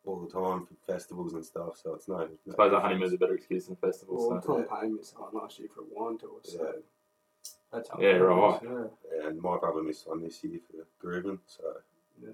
[0.06, 2.18] all the time for festivals and stuff, so it's no.
[2.18, 4.30] no I suppose a honeymoon's a better excuse than festivals.
[4.30, 4.64] Well, so.
[4.64, 6.80] Tom Payne missed one last year for a wine tour, so yeah.
[7.72, 8.00] that's how.
[8.00, 8.60] Yeah, right.
[8.64, 8.84] Yeah.
[9.16, 9.28] yeah.
[9.28, 11.64] and my brother missed one this year for Groovin, so.
[12.22, 12.32] Yeah.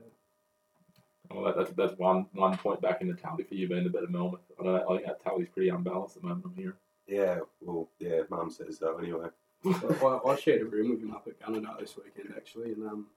[1.31, 3.89] Well, that, that's, that's one one point back in the tally for you being the
[3.89, 4.39] better Melbourne.
[4.59, 4.89] I don't know.
[4.89, 6.45] I think that tally's pretty unbalanced at the moment.
[6.47, 6.75] I'm hearing.
[7.07, 9.27] Yeah, well, yeah, Mum says so anyway.
[9.65, 13.07] I, I, shared a room with him up at Gunnedah this weekend actually, and um,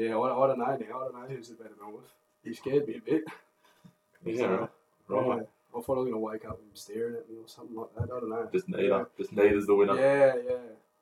[0.00, 0.72] yeah, I, I don't know now.
[0.72, 2.00] I don't know who's the better Melbourne.
[2.42, 3.24] He scared me a bit.
[4.22, 4.68] Yeah, so,
[5.08, 5.38] right.
[5.38, 5.42] Yeah,
[5.74, 7.88] I thought I was gonna wake up with him staring at me or something like
[7.94, 8.14] that.
[8.14, 8.46] I don't know.
[8.52, 8.82] Just neither.
[8.82, 9.04] Yeah.
[9.16, 9.96] Just neither's the winner.
[9.96, 10.56] Yeah, yeah.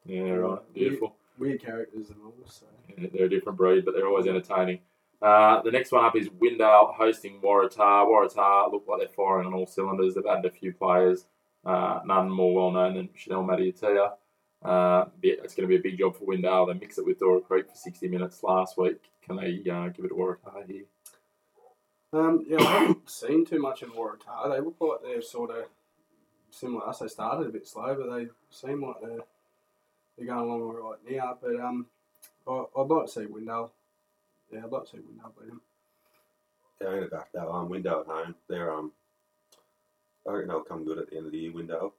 [0.04, 0.72] Yeah, right.
[0.72, 1.16] Beautiful.
[1.36, 2.44] Weird, weird characters, the Melbourne.
[2.46, 2.66] So.
[2.96, 4.78] Yeah, they're a different breed, but they're always entertaining.
[5.20, 8.06] Uh, the next one up is Windale hosting Waratah.
[8.06, 10.14] Waratah look like they're firing on all cylinders.
[10.14, 11.26] They've added a few players,
[11.64, 14.12] uh, none more well known than Chanel Mattia.
[14.62, 16.66] Uh, it's going to be a big job for Windale.
[16.66, 19.02] They mix it with Dora Creek for 60 minutes last week.
[19.24, 20.84] Can they uh, give it a Waratah here?
[22.12, 24.50] Um, yeah, I haven't seen too much of Waratah.
[24.50, 25.66] They look like they're sort of
[26.50, 26.98] similar to us.
[26.98, 29.24] They started a bit slow, but they seem like they're,
[30.16, 31.38] they're going along all right now.
[31.40, 31.86] But um,
[32.46, 33.70] I, would like to see Windale.
[34.52, 35.60] Yeah, I'd like to see Windale beat them.
[36.80, 37.68] Yeah, I'm going to back that one.
[37.68, 38.34] Windale at home.
[38.48, 38.92] They're, um,
[40.26, 41.92] I reckon they'll come good at the end of the year, Windale.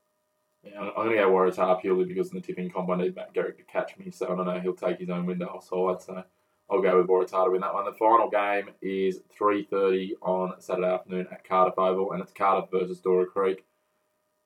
[0.64, 3.34] Yeah, I'm going to go Waratah purely because in the tipping comp I need Matt
[3.34, 6.02] Garrick to catch me, so I don't know he'll take his own window side.
[6.02, 6.24] So
[6.70, 7.86] I'll go with Waratah to win that one.
[7.86, 13.00] The final game is 3:30 on Saturday afternoon at Cardiff Oval, and it's Cardiff versus
[13.00, 13.66] Dora Creek.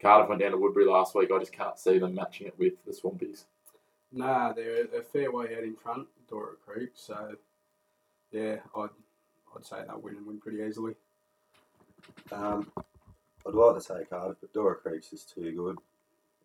[0.02, 1.32] Cardiff went down to Woodberry last week.
[1.32, 3.46] I just can't see them matching it with the Swampies.
[4.12, 6.92] Nah, they're a fair way out in front, Dora Creek.
[6.94, 7.36] So
[8.32, 8.90] yeah, I'd
[9.56, 10.94] I'd say they'll win and win pretty easily.
[12.32, 12.72] Um,
[13.48, 15.78] I'd like to say Cardiff, but Dora Creek's just too good.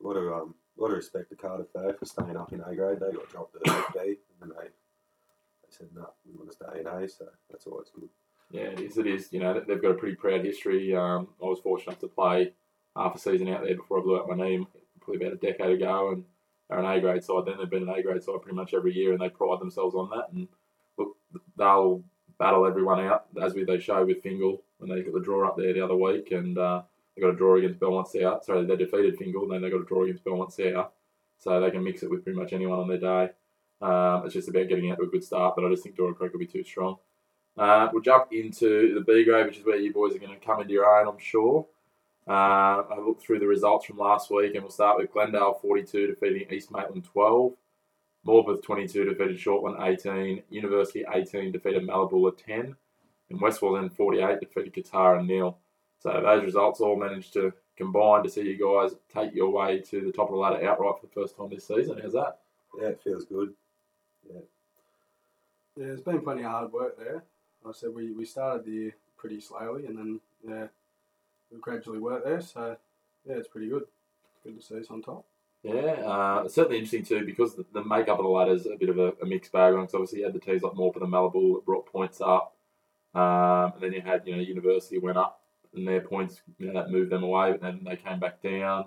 [0.01, 2.75] A lot of um, lot of respect to Cardiff though for staying up in A
[2.75, 3.01] grade.
[3.01, 3.61] They got dropped to
[3.95, 7.89] B, and they they said no, we want to stay in A, so that's always
[7.95, 8.09] good.
[8.51, 8.97] Yeah, it is.
[8.97, 9.33] It is.
[9.33, 10.95] You know, they've got a pretty proud history.
[10.95, 12.53] Um, I was fortunate enough to play
[12.97, 14.67] half a season out there before I blew out my knee,
[15.01, 16.25] probably about a decade ago, and
[16.69, 17.45] they're an A grade side.
[17.47, 19.95] Then they've been an A grade side pretty much every year, and they pride themselves
[19.95, 20.33] on that.
[20.33, 20.49] And
[20.97, 21.17] look,
[21.57, 22.03] they'll
[22.39, 25.57] battle everyone out as we they show with Fingal when they got the draw up
[25.57, 26.83] there the other week, and uh,
[27.19, 28.45] they got a draw against Belmont South.
[28.45, 30.93] Sorry, they defeated Fingal, and then they got a draw against Belmont South,
[31.37, 33.31] so they can mix it with pretty much anyone on their day.
[33.81, 36.15] Um, it's just about getting out to a good start, but I just think Dora
[36.15, 36.97] Creek will be too strong.
[37.57, 40.47] Uh, we'll jump into the B grade, which is where you boys are going to
[40.47, 41.67] come into your own, I'm sure.
[42.29, 46.09] Uh, I looked through the results from last week, and we'll start with Glendale 42
[46.09, 47.53] defeating East Maitland 12.
[48.27, 50.43] Morpeth 22 defeated Shortland 18.
[50.51, 52.77] University 18 defeated Mallabula 10.
[53.31, 55.59] And West Wallsend 48 defeated Kotara nil.
[56.01, 60.01] So those results all managed to combine to see you guys take your way to
[60.01, 61.99] the top of the ladder outright for the first time this season.
[62.03, 62.39] How's that?
[62.81, 63.55] Yeah, it feels good.
[64.29, 64.41] Yeah,
[65.77, 67.25] there's been plenty of hard work there.
[67.65, 70.67] Like I said we, we started the year pretty slowly, and then yeah,
[71.53, 72.41] we gradually worked there.
[72.41, 72.77] So
[73.27, 73.85] yeah, it's pretty good.
[74.45, 75.25] Good to see us on top.
[75.65, 78.77] Yeah, uh, it's certainly interesting too because the, the makeup of the ladder is a
[78.77, 79.75] bit of a, a mixed bag.
[79.75, 82.55] Because obviously you had the teams like Morpeth and Malibu that brought points up,
[83.15, 85.41] um, and then you had you know University went up
[85.79, 88.87] and their points you know that moved them away, but then they came back down.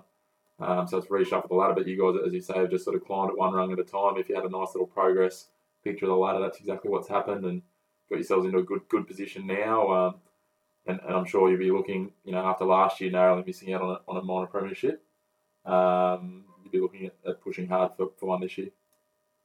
[0.60, 1.74] Um, so it's reshuffled the ladder.
[1.74, 3.78] But you guys, as you say, have just sort of climbed it one rung at
[3.80, 4.16] a time.
[4.16, 5.48] If you had a nice little progress
[5.82, 7.62] picture of the ladder, that's exactly what's happened, and
[8.08, 9.90] got yourselves into a good good position now.
[9.90, 10.14] Um,
[10.86, 13.82] and, and I'm sure you'll be looking, you know, after last year narrowly missing out
[13.82, 15.02] on a, on a minor premiership.
[15.64, 18.68] Um, you'll be looking at, at pushing hard for, for one this year.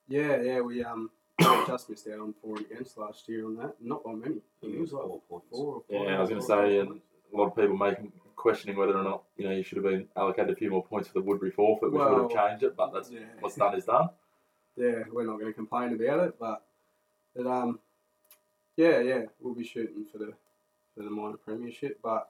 [0.07, 3.75] Yeah, yeah, we um we just missed out on four against last year on that.
[3.81, 4.38] Not by many.
[4.63, 5.47] It was like Four points.
[5.51, 6.17] four or Yeah.
[6.17, 6.99] I was going to say, and
[7.34, 10.08] a lot of people making questioning whether or not you know you should have been
[10.16, 12.76] allocated a few more points for the Woodberry forfeit, which would have changed it.
[12.78, 13.20] But that's yeah.
[13.40, 14.10] what's done is done.
[14.78, 16.63] yeah, we're not going to complain about it, but
[17.36, 17.80] it, um,
[18.78, 20.34] yeah, yeah, we'll be shooting for the
[20.96, 22.30] for the minor premiership, but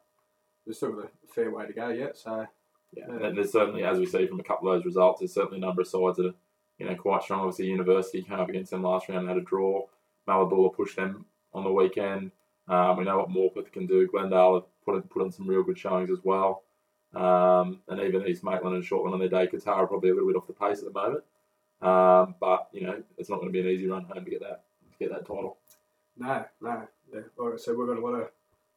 [0.65, 2.17] there's still got a fair way to go yet.
[2.17, 2.47] So
[2.93, 3.27] Yeah, Yeah.
[3.27, 5.61] and there's certainly, as we see from a couple of those results, there's certainly a
[5.61, 6.35] number of sides that are
[6.79, 7.41] you know quite strong.
[7.41, 9.85] Obviously, University came up against them last round and had a draw.
[10.27, 12.31] Mallabula pushed them on the weekend.
[12.67, 14.07] Um, we know what Morpeth can do.
[14.07, 16.63] Glendale have put put in some real good showings as well.
[17.13, 20.29] Um, and even East Maitland and Shortland on their day, Qatar are probably a little
[20.29, 21.23] bit off the pace at the moment.
[21.81, 24.41] Um, but you know, it's not going to be an easy run home to get
[24.41, 25.57] that to get that title.
[26.17, 28.29] no, no, yeah, like I said, we've got a lot of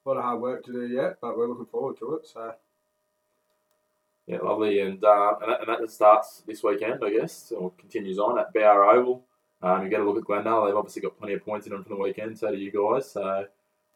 [0.04, 2.26] lot of hard work to do yet, but we're looking forward to it.
[2.26, 2.54] So
[4.26, 8.18] Yeah, lovely, and uh, and, that, and that starts this weekend, I guess, or continues
[8.18, 9.24] on at BR Oval.
[9.62, 11.84] Um, you get a look at Glendale; they've obviously got plenty of points in them
[11.84, 12.38] from the weekend.
[12.38, 13.10] So do you guys.
[13.10, 13.46] So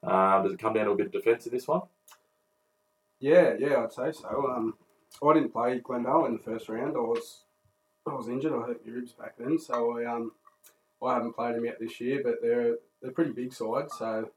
[0.06, 1.82] um, does it come down to a bit of defence in this one?
[3.20, 4.52] yeah, yeah, I'd say so.
[4.54, 4.74] Um,
[5.22, 6.96] I didn't play Glendale in the first round.
[6.96, 7.44] I was
[8.06, 8.52] I was injured.
[8.52, 10.32] I hurt my ribs back then, so I um
[11.02, 12.20] I haven't played them yet this year.
[12.22, 14.30] But they're they're a pretty big side, so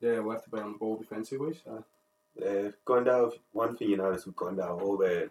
[0.00, 1.54] yeah, we'll have to be on the ball defensively.
[1.64, 1.84] So
[2.36, 3.32] Yeah, Glendale.
[3.52, 5.28] One thing you notice with Glendale, all their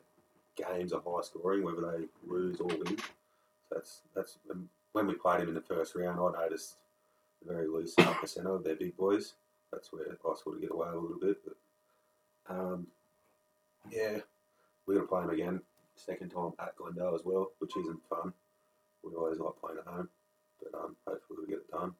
[0.55, 2.97] games are high scoring, whether they lose or win.
[2.97, 6.19] So that's that's when, when we played them in the first round.
[6.19, 6.90] I noticed a
[7.47, 9.33] very loose percent of their big boys.
[9.71, 11.37] That's where of get away a little bit.
[11.45, 12.87] But um,
[13.91, 14.17] yeah,
[14.85, 15.61] we're gonna play them again
[15.95, 18.33] second time at Glendale as well, which isn't fun.
[19.03, 20.09] We always like playing at home,
[20.61, 21.93] but um, hopefully we'll get it done.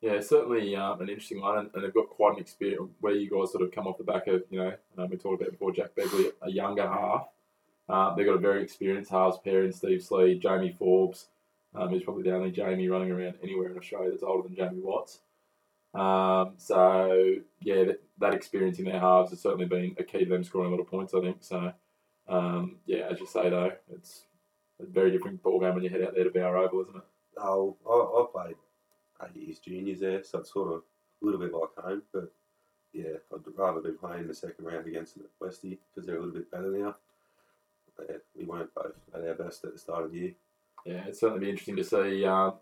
[0.00, 3.30] Yeah, certainly um, an interesting one, and, and they've got quite an experience where you
[3.30, 5.72] guys sort of come off the back of, you know, um, we talked about before
[5.72, 7.28] Jack Begley, a younger half.
[7.88, 11.26] Uh, they've got a very experienced halves pair in Steve Slee, Jamie Forbes,
[11.74, 14.80] um, who's probably the only Jamie running around anywhere in Australia that's older than Jamie
[14.80, 15.20] Watts.
[15.94, 20.30] Um, so, yeah, that, that experience in their halves has certainly been a key to
[20.30, 21.38] them scoring a lot of points, I think.
[21.40, 21.72] So,
[22.28, 24.24] um, yeah, as you say, though, it's
[24.80, 27.02] a very different ball game when you head out there to BR Oval, isn't it?
[27.38, 28.56] Oh, I, I played
[29.24, 30.82] eight years juniors there, so it's sort of
[31.22, 32.02] a little bit like home.
[32.12, 32.32] But
[32.92, 36.50] yeah, I'd rather be playing the second round against Westie because they're a little bit
[36.50, 36.96] better now.
[37.96, 40.32] But yeah, we weren't both at our best at the start of the year.
[40.84, 42.24] Yeah, it'd certainly be interesting to see.
[42.24, 42.54] Um,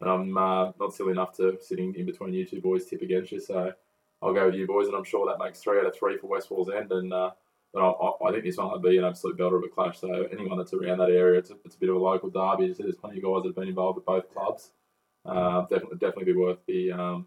[0.00, 3.32] and I'm uh, not silly enough to sitting in between you two boys tip against
[3.32, 3.72] you, so
[4.22, 6.26] I'll go with you boys, and I'm sure that makes three out of three for
[6.26, 6.90] West Wallsend.
[6.90, 7.30] And uh,
[7.72, 9.98] but I, I- think this one will be an absolute belter of a clash.
[9.98, 12.72] So anyone that's around that area, it's a, it's a bit of a local derby.
[12.74, 14.70] So there's plenty of guys that have been involved with both clubs.
[15.24, 17.26] Uh, definitely, definitely be worth the um,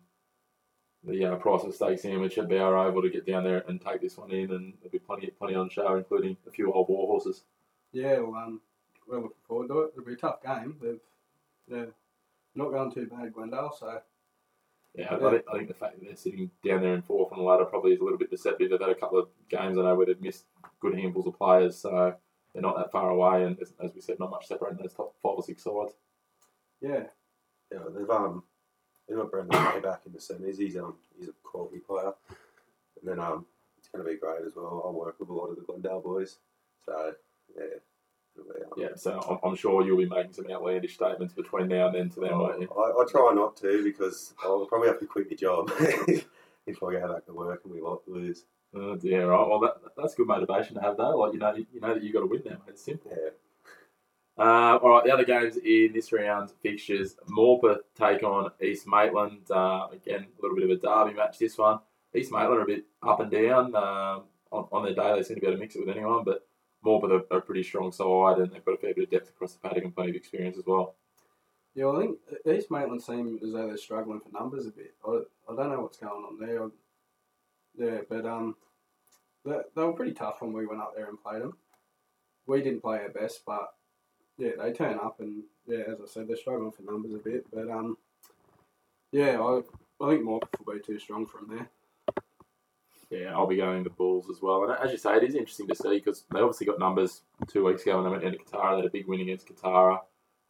[1.03, 4.01] the uh, price of steak sandwich at BR Oval to get down there and take
[4.01, 7.07] this one in, and there'll be plenty plenty on show, including a few old war
[7.07, 7.43] horses.
[7.93, 8.61] yeah, well, um,
[9.09, 9.93] we're looking forward to it.
[9.93, 10.75] It'll be a tough game.
[10.81, 10.99] They've
[11.67, 11.93] they're
[12.55, 13.75] not going too bad, Glendale.
[13.77, 14.01] So
[14.95, 15.27] Yeah, I, Yeah.
[15.27, 17.43] I, think, I think the fact that they're sitting down there in fourth on the
[17.43, 18.69] ladder probably is a little bit deceptive.
[18.69, 20.45] They've had a couple of games I know where they've missed
[20.79, 22.15] good handfuls of players, so
[22.53, 23.43] they're not that far away.
[23.43, 25.93] And as, as we said, not much separating those top five or six sides.
[26.81, 27.03] Yeah,
[27.71, 28.43] Yeah, they've um
[29.07, 30.57] they've got Brendan May back in the semis.
[30.57, 33.45] He's um he's a quality player, and then um
[33.77, 34.83] it's going to be great as well.
[34.87, 36.37] I work with a lot of the Glendale boys,
[36.85, 37.13] so
[37.55, 37.81] yeah, it'll be,
[38.77, 42.09] Yeah, so I'm, I'm sure you'll be making some outlandish statements between now and then
[42.11, 42.69] to them, won't you?
[42.71, 46.91] I, I try not to because I'll probably have to quit my job if I
[46.93, 48.45] go back to work and we lose.
[48.75, 49.47] Oh dear, right.
[49.47, 51.17] Well, that, that's good motivation to have, though.
[51.17, 52.51] Like you know, you know that you got to win now.
[52.51, 52.59] mate.
[52.69, 53.11] It's simple.
[53.11, 53.29] Yeah,
[54.37, 59.49] Uh, all right, the other games in this round fixtures: Morpeth take on East Maitland.
[59.49, 61.39] Uh, again, a little bit of a derby match.
[61.39, 61.79] This one,
[62.15, 63.75] East Maitland are a bit up and down.
[63.75, 66.23] Um on, on their day, they seem to be able to mix it with anyone,
[66.23, 66.47] but
[66.85, 69.29] Morpeth are, are a pretty strong side, and they've got a fair bit of depth
[69.29, 70.95] across the paddock and plenty of experience as well.
[71.75, 71.89] yeah.
[71.89, 72.17] I think
[72.49, 74.95] East Maitland seem as though they're struggling for numbers a bit.
[75.05, 76.69] I, I don't know what's going on there.
[77.77, 78.55] Yeah, but um,
[79.45, 81.57] they, they were pretty tough when we went up there and played them.
[82.47, 83.73] We didn't play our best, but
[84.37, 87.45] yeah, they turn up and yeah, as I said, they're struggling for numbers a bit.
[87.53, 87.97] But um,
[89.11, 89.61] yeah, I
[90.03, 91.69] I think Morpeth will be too strong from there.
[93.09, 94.63] Yeah, I'll be going the Bulls as well.
[94.63, 97.65] And as you say, it is interesting to see because they obviously got numbers two
[97.65, 98.71] weeks ago when they went down to Kotara.
[98.71, 99.99] They had a big win against Kotara.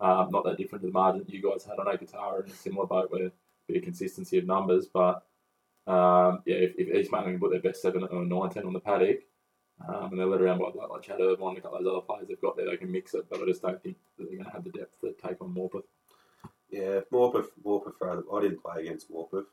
[0.02, 1.80] Um, not that different to the margin that you guys had.
[1.80, 3.32] I know Kotara in a similar boat with a
[3.68, 5.26] bit of consistency of numbers, but
[5.88, 8.74] um, yeah, if, if East Maitland can put their best seven or nine ten on
[8.74, 9.22] the paddock,
[9.88, 11.94] um, and they're led around by like, like Chad Irvine and a couple of those
[11.94, 13.26] other players they've got there, they can mix it.
[13.30, 15.54] But I just don't think that they're going to have the depth to take on
[15.54, 15.84] Morpeth.
[16.70, 17.00] yeah.
[17.12, 19.46] Morpeth, Morpeth I didn't play against Morpeth,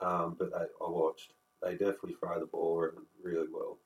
[0.00, 1.32] um, but they, I watched.
[1.62, 2.88] They definitely throw the ball
[3.22, 3.78] really well,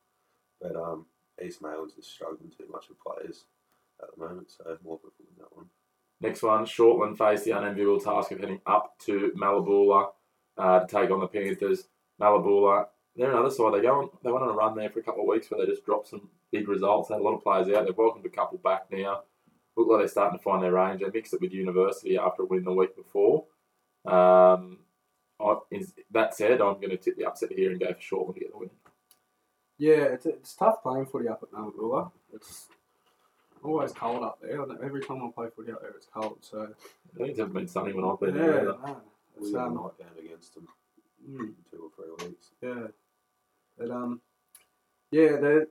[0.61, 1.05] but um,
[1.43, 3.45] East Maitland's just struggling too much with players
[4.01, 5.67] at the moment, so more will win that one.
[6.21, 10.09] Next one, Shortland face the unenviable task of heading up to Mallabula
[10.57, 11.85] uh, to take on the Panthers.
[12.21, 13.73] Mallabula, they're another side.
[13.73, 15.65] They go on, they went on a run there for a couple of weeks where
[15.65, 17.07] they just dropped some big results.
[17.07, 17.85] They had a lot of players out.
[17.85, 19.21] They've welcomed a couple back now.
[19.77, 21.01] Look like they're starting to find their range.
[21.01, 23.45] They mixed it with University after a win the week before.
[24.05, 24.79] Um,
[25.41, 28.33] I, is, that said, I'm going to tip the upset here and go for Shortland
[28.35, 28.69] to get the win.
[29.77, 32.11] Yeah, it's, it's tough playing footy up at Mallabula.
[32.33, 32.67] It's
[33.63, 34.61] always cold up there.
[34.83, 36.37] Every time I play footy up there, it's cold.
[36.41, 36.63] So
[37.13, 38.59] I think it's never been sunny when I've yeah, been there.
[38.61, 38.77] either.
[38.85, 39.01] no,
[39.37, 40.67] We it's, got a um, night game against them
[41.29, 42.49] mm, in two or three weeks.
[42.61, 42.87] yeah,
[43.77, 44.21] but um,
[45.11, 45.67] yeah, they're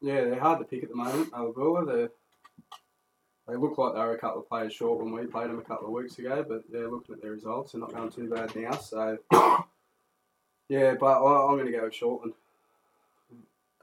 [0.00, 1.30] yeah they're hard to pick at the moment.
[1.30, 2.08] Mallabula, they
[3.48, 5.62] they look like they were a couple of players short when we played them a
[5.62, 7.72] couple of weeks ago, but they're looking at their results.
[7.72, 8.72] They're not going too bad now.
[8.76, 9.18] So
[10.68, 12.34] yeah, but I, I'm going to go with Shortland.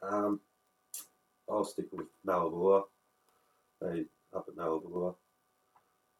[0.02, 0.40] Um,
[1.50, 2.84] I'll stick with Mallabula.
[3.82, 5.16] They up at Mallabula.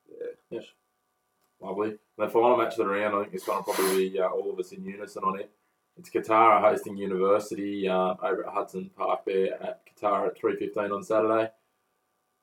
[0.10, 0.66] Yeah, Yes.
[1.62, 1.98] Lovely.
[2.18, 4.52] The final match of the round, I think this one will probably be uh, all
[4.52, 5.52] of us in unison on it.
[5.98, 11.04] It's Kotara hosting University uh, over at Hudson Park there at Kotara at 3.15 on
[11.04, 11.52] Saturday.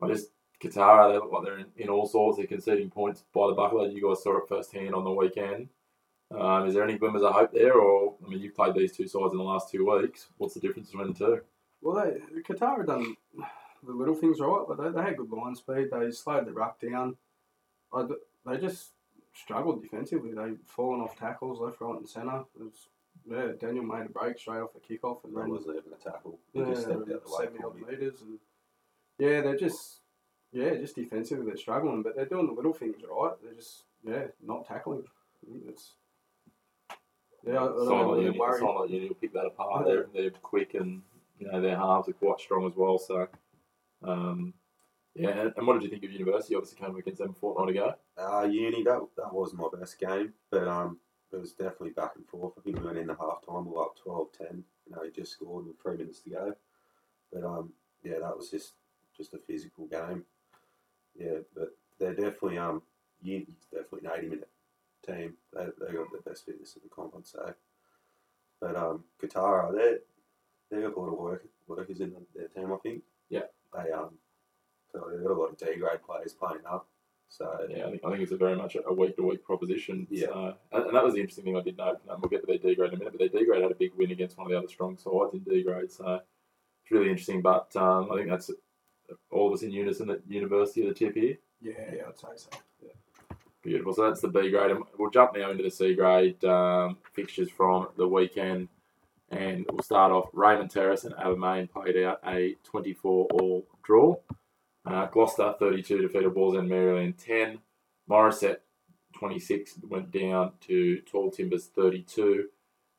[0.03, 0.29] I just,
[0.67, 2.39] Kotara, they look like they're in, in all sorts.
[2.39, 3.89] They're conceding points by the buckler.
[3.89, 5.69] You guys saw it firsthand on the weekend.
[6.37, 7.75] Um, is there any glimmers of hope there?
[7.75, 10.29] Or, I mean, you've played these two sides in the last two weeks.
[10.39, 11.41] What's the difference between the two?
[11.83, 13.15] Well, they Qatar had done
[13.87, 15.89] the little things right, but they, they had good line speed.
[15.93, 17.17] They slowed the ruck down.
[17.93, 18.07] I,
[18.45, 18.91] they just
[19.35, 20.33] struggled defensively.
[20.33, 22.45] They fallen off tackles left, right, and centre.
[22.59, 22.89] Was,
[23.31, 25.97] yeah, Daniel made a break straight off the kickoff and that ran wasn't even a
[25.97, 26.39] tackle.
[26.53, 27.83] He yeah, just stepped out the way seventy for odd me.
[27.89, 28.39] metres, and
[29.19, 30.01] yeah, they're just
[30.57, 33.33] yeah, just defensively they're struggling, but they're doing the little things right.
[33.43, 35.05] They're just yeah, not tackling.
[35.69, 35.93] It's
[37.47, 38.61] yeah, I, I don't know, Silent they're Uni, worried.
[38.61, 39.85] Silent Uni will pick that apart.
[39.85, 41.03] They're, they're quick and
[41.39, 42.99] you know their halves are quite strong as well.
[42.99, 43.29] So
[44.03, 44.55] um,
[45.15, 45.29] yeah.
[45.29, 46.55] And, and what did you think of University?
[46.55, 47.95] Obviously came against them a fortnight ago.
[48.17, 50.99] Uh, uni, that that was my best game, but um,
[51.33, 52.55] it was definitely back and forth.
[52.59, 54.65] I think we went in the half time, we were up 12 10.
[54.87, 56.55] You know, he just scored with three minutes to go.
[57.31, 58.73] But um, yeah, that was just
[59.15, 60.25] just a physical game.
[61.19, 62.83] Yeah, but they're definitely um,
[63.25, 64.49] definitely an 80 minute
[65.07, 65.35] team.
[65.53, 67.53] They they got the best fitness in the comp, I'd say.
[68.61, 69.97] But um, Kotara, they
[70.71, 73.03] they got a lot of work, workers in their team, I think.
[73.29, 73.43] Yeah.
[73.75, 74.11] They um,
[74.93, 76.89] so they've got a lot of D grade players playing up.
[77.29, 80.07] So Yeah, I think, I think it's a very much a week to week proposition.
[80.11, 80.53] Yeah.
[80.73, 82.01] And, and that was the interesting thing I did note.
[82.09, 83.73] And we'll get to their D grade in a minute, but their D grade had
[83.73, 85.91] a big win against one of the other strong sides in D grade.
[85.91, 86.21] So
[86.83, 87.43] it's really interesting.
[87.43, 88.51] But um, I think that's
[89.31, 91.37] all of us in unison at University of the tip here.
[91.61, 92.51] Yeah, yeah, I'd say so.
[92.83, 93.37] Yeah.
[93.63, 93.95] Beautiful.
[93.95, 94.71] So that's the B grade.
[94.71, 98.69] And we'll jump now into the C grade um, fixtures from the weekend.
[99.31, 104.17] And we'll start off Raymond Terrace and Abermain played out a 24 all draw.
[104.85, 107.59] Uh, Gloucester 32 defeated Wallsend Maryland 10.
[108.09, 108.59] Morisset
[109.17, 112.49] 26 went down to Tall Timbers 32,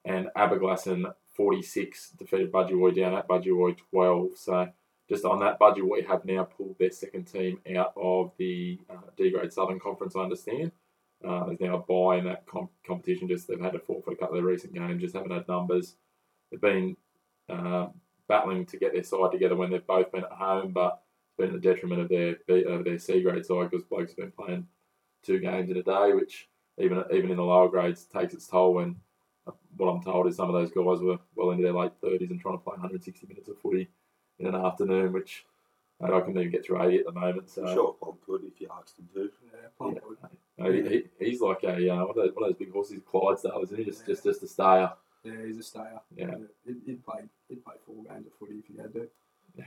[0.03, 4.29] and Aberglasslyn 46 defeated Budgewoi down at Budgewoi 12.
[4.35, 4.67] So
[5.09, 9.31] just on that, Budgewoi have now pulled their second team out of the uh, D
[9.31, 10.71] Grade Southern Conference, I understand.
[11.25, 13.27] Uh, there's now a buy in that comp- competition.
[13.27, 15.95] Just they've had to forfeit a couple of their recent games, just haven't had numbers.
[16.51, 16.97] They've been
[17.49, 17.87] uh,
[18.27, 21.01] battling to get their side together when they've both been at home, but
[21.37, 24.31] been at the detriment of their of their C grade side because blokes have been
[24.31, 24.67] playing
[25.23, 28.73] two games in a day, which even even in the lower grades takes its toll.
[28.73, 28.97] When
[29.47, 32.29] uh, what I'm told is some of those guys were well into their late 30s
[32.29, 33.87] and trying to play 160 minutes of footy
[34.39, 35.45] in an afternoon, which
[36.01, 37.49] I can even get through 80 at the moment.
[37.49, 39.29] So I'm sure Plum could if you asked him to.
[39.45, 39.99] Yeah, Plum Yeah.
[40.07, 40.17] would.
[40.57, 43.01] no, he, he, he's like a uh, one, of those, one of those big horses,
[43.09, 43.85] Clydesdale, isn't he?
[43.85, 44.91] Just just just a stayer.
[45.23, 45.99] Yeah, he's a stayer.
[46.15, 46.35] Yeah.
[46.65, 47.21] He'd, he'd play.
[47.49, 49.07] He'd play four games of footy if he had to.
[49.57, 49.65] Yeah.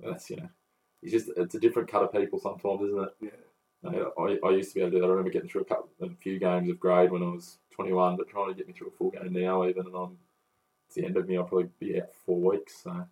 [0.00, 0.48] That's you know,
[1.02, 3.14] he's just it's a different cut of people sometimes, isn't it?
[3.20, 3.30] Yeah.
[3.82, 5.06] I, I, I used to be able to do that.
[5.06, 8.16] I remember getting through a, couple, a few games of grade when I was 21,
[8.16, 10.18] but trying to get me through a full game now, even, and I'm
[10.86, 12.82] it's the end of me, I'll probably be out for four weeks.
[12.82, 13.06] So,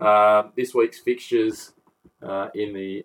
[0.00, 1.72] um, this week's fixtures
[2.22, 3.04] uh, in the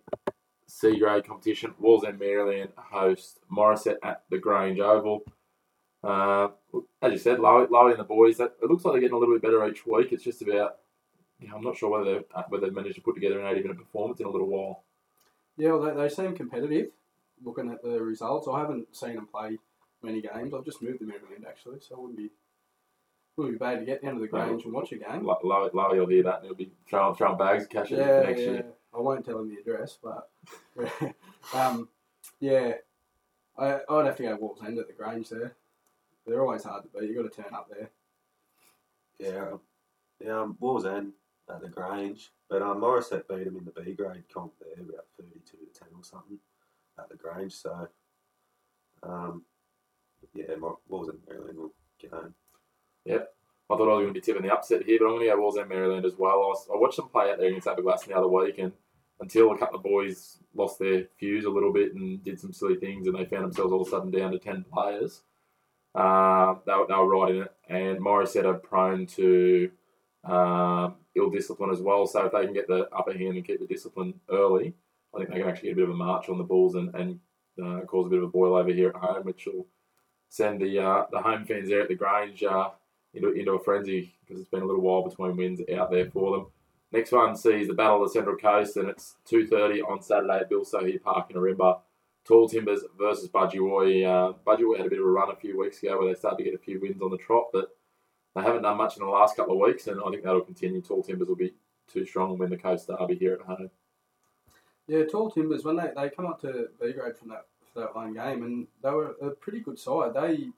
[0.68, 5.24] C grade competition: Wallsend Maryland host Morisset at the Grange Oval.
[6.04, 6.48] Uh,
[7.02, 8.38] as you said, Lowy, and the boys.
[8.38, 10.12] That it looks like they're getting a little bit better each week.
[10.12, 10.78] It's just about,
[11.40, 13.48] you know, I'm not sure whether they've, uh, whether they've managed to put together an
[13.48, 14.84] 80 minute performance in a little while.
[15.58, 16.88] Yeah, well, they, they seem competitive.
[17.44, 19.58] Looking at the results, I haven't seen them play
[20.02, 20.54] many games.
[20.54, 22.32] I've just moved them Maryland actually, so it wouldn't be
[23.38, 25.24] wouldn't be bad to get down to the Grange and watch a game.
[25.24, 27.98] Lo- Lowy, Lowy will hear that and he'll be throwing, throwing bags of cash in
[28.00, 28.48] Yeah, next yeah.
[28.52, 28.66] year.
[28.94, 30.30] I won't tell him the address, but
[31.54, 31.88] um,
[32.40, 32.74] yeah,
[33.58, 35.56] I I'd have to go Wallsend at the Grange there.
[36.28, 37.10] They're always hard to beat.
[37.10, 37.90] You've got to turn up there.
[39.18, 39.58] Yeah,
[40.20, 40.40] yeah.
[40.42, 41.12] Um, Wallsend
[41.50, 45.06] at the Grange, but um, Morisset beat him in the B grade comp there, about
[45.18, 46.38] thirty-two to ten or something
[47.00, 47.54] at the Grange.
[47.54, 47.88] So,
[49.04, 49.44] um,
[50.34, 52.34] yeah, Mor- Wallsend Maryland will get home.
[53.10, 55.36] I thought I was going to be tipping the upset here, but I'm going to
[55.36, 56.32] go Wallsend Maryland as well.
[56.32, 58.74] I, was, I watched them play out there against Aberglass the other week, and
[59.20, 62.76] until a couple of boys lost their fuse a little bit and did some silly
[62.76, 65.22] things, and they found themselves all of a sudden down to 10 players,
[65.96, 67.54] uh, they, were, they were right in it.
[67.70, 69.72] And Morisset are prone to
[70.26, 73.60] um, ill discipline as well, so if they can get the upper hand and keep
[73.60, 74.74] the discipline early,
[75.14, 76.94] I think they can actually get a bit of a march on the Bulls and,
[76.96, 77.20] and
[77.62, 79.68] uh, cause a bit of a boil over here at home, which will
[80.30, 82.70] send the uh, the home fans there at the Grange uh,
[83.14, 86.32] into, into a frenzy because it's been a little while between wins out there for
[86.32, 86.48] them.
[86.92, 90.50] Next one sees the Battle of the Central Coast, and it's 2.30 on Saturday at
[90.50, 91.80] Bill Sohier Park in Ourimbah.
[92.26, 94.06] Tall Timbers versus Budgewoi.
[94.06, 96.38] Uh, Budgewoi had a bit of a run a few weeks ago where they started
[96.38, 97.70] to get a few wins on the trot, but
[98.36, 100.82] they haven't done much in the last couple of weeks, and I think that'll continue.
[100.82, 101.54] Tall Timbers will be
[101.92, 103.70] too strong win the Coast Derby here at home.
[104.88, 107.96] Yeah, Tall Timbers when they, they come up to B grade from that for that
[107.96, 110.14] one game, and they were a pretty good side.
[110.14, 110.50] They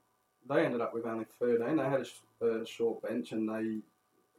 [0.48, 1.76] they ended up with only thirteen.
[1.76, 3.78] They had a, sh- a short bench and they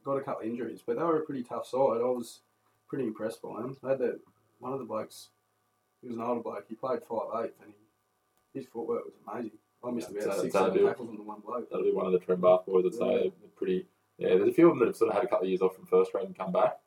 [0.03, 1.79] got a couple of injuries, but they were a pretty tough side.
[1.79, 2.39] I was
[2.87, 3.75] pretty impressed by them.
[3.81, 4.19] They had the,
[4.59, 5.29] one of the blokes.
[6.01, 6.65] He was an older bloke.
[6.69, 7.73] He played five eight, and
[8.53, 9.57] he, his footwork was amazing.
[9.83, 11.69] I missed Yeah, about so- six so seven do- tackles on the one bloke.
[11.69, 13.05] That'll be one of the Trembath boys, I'd say.
[13.25, 13.29] Yeah.
[13.39, 13.85] They're pretty.
[14.17, 15.61] Yeah, there's a few of them that have sort of had a couple of years
[15.61, 16.77] off from first grade and come back.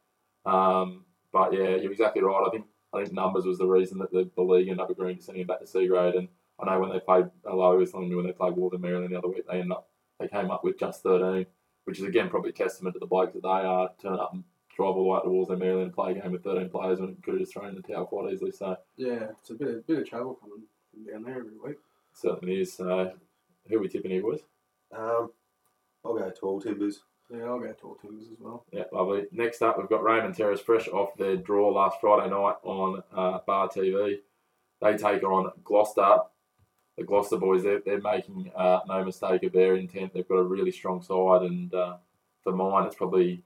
[0.47, 2.45] Um, but yeah, you're exactly right.
[2.47, 5.19] I think I think numbers was the reason that the, the league ended up agreeing
[5.19, 6.15] to send him back to C grade.
[6.15, 6.29] And
[6.61, 9.19] I know when they played, Lowe was telling me when they played Wallsend Maryland the
[9.19, 11.47] other week, they ended up they came up with just 13,
[11.85, 13.91] which is again probably testament to the blokes that they are.
[14.03, 14.43] Turn up and
[14.75, 17.11] drive all the way to Wallsend Maryland and play a game with 13 players when
[17.11, 18.51] it could have just thrown in the towel quite easily.
[18.51, 21.77] So Yeah, it's a bit of, bit of trouble coming from down there every week.
[22.13, 22.73] certainly is.
[22.75, 23.13] So
[23.69, 24.41] who are we tipping here, boys?
[24.97, 25.31] Um,
[26.05, 27.03] I'll go Tall Timbers.
[27.31, 28.65] Yeah, I'll go Tall Timbers as well.
[28.73, 29.27] Yeah, lovely.
[29.33, 33.39] Next up, we've got Raymond Terrace fresh off their draw last Friday night on uh,
[33.47, 34.17] Bar TV.
[34.81, 36.19] They take on Gloucester.
[36.99, 40.13] The Gloucester boys, they're, they're making uh, no mistake of their intent.
[40.13, 41.97] They've got a really strong side, and uh,
[42.43, 43.45] for mine, it's probably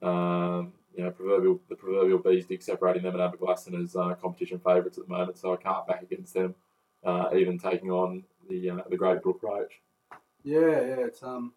[0.00, 4.58] um, you know proverbial the proverbial bees dick separating them and Aberglasslyn as uh, competition
[4.58, 5.36] favourites at the moment.
[5.36, 6.54] So I can't back against them,
[7.04, 9.74] uh, even taking on the uh, the Great Brook Roach.
[10.42, 11.52] Yeah, yeah, it's um,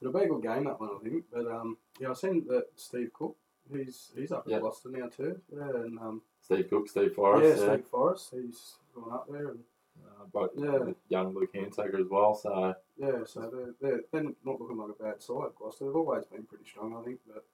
[0.00, 1.24] it'll be a good game that one, I think.
[1.32, 3.36] But um, yeah, I've seen that Steve Cook,
[3.72, 4.56] he's he's up Yeah.
[4.56, 5.40] in Gloucester now too.
[5.54, 9.50] Yeah, and um, Steve Cook, Steve yeah, Forrest, yeah, Steve Forrest, he's gone up there,
[9.50, 9.60] and
[10.06, 10.78] uh, both Yeah.
[11.08, 12.34] young Luke Handtaker as well.
[12.34, 12.74] So.
[12.96, 15.50] yeah, so they're, they're they're not looking like a bad side.
[15.58, 17.20] Gloucester, they've always been pretty strong, I think.
[17.26, 17.44] But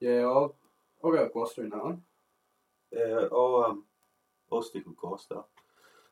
[0.00, 0.54] yeah, I'll
[1.04, 2.02] I'll go with Gloucester in that one.
[2.92, 3.84] Yeah, I'll um,
[4.52, 5.40] I'll stick with Gloucester.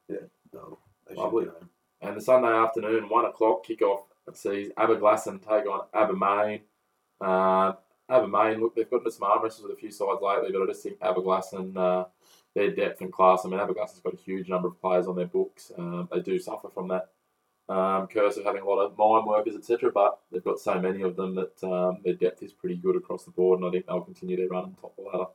[0.08, 1.44] Yeah, no, they should Lovely.
[1.46, 1.54] get.
[2.02, 4.02] And the Sunday afternoon, one o'clock kickoff
[4.34, 6.60] sees Aberglasslyn take on Abermain.
[7.20, 7.72] Uh,
[8.10, 10.66] Abermain, look, they've gotten to some arm wrestlers with a few sides lately, but I
[10.66, 12.04] just think Aberglasslyn uh,
[12.56, 13.42] their depth and class.
[13.44, 15.70] I mean, Aberglass has got a huge number of players on their books.
[15.76, 17.10] Um, they do suffer from that
[17.68, 19.92] um, curse of having a lot of mine workers, etc.
[19.92, 23.24] But they've got so many of them that um, their depth is pretty good across
[23.24, 25.30] the board, and I think they'll continue their run on top of the ladder.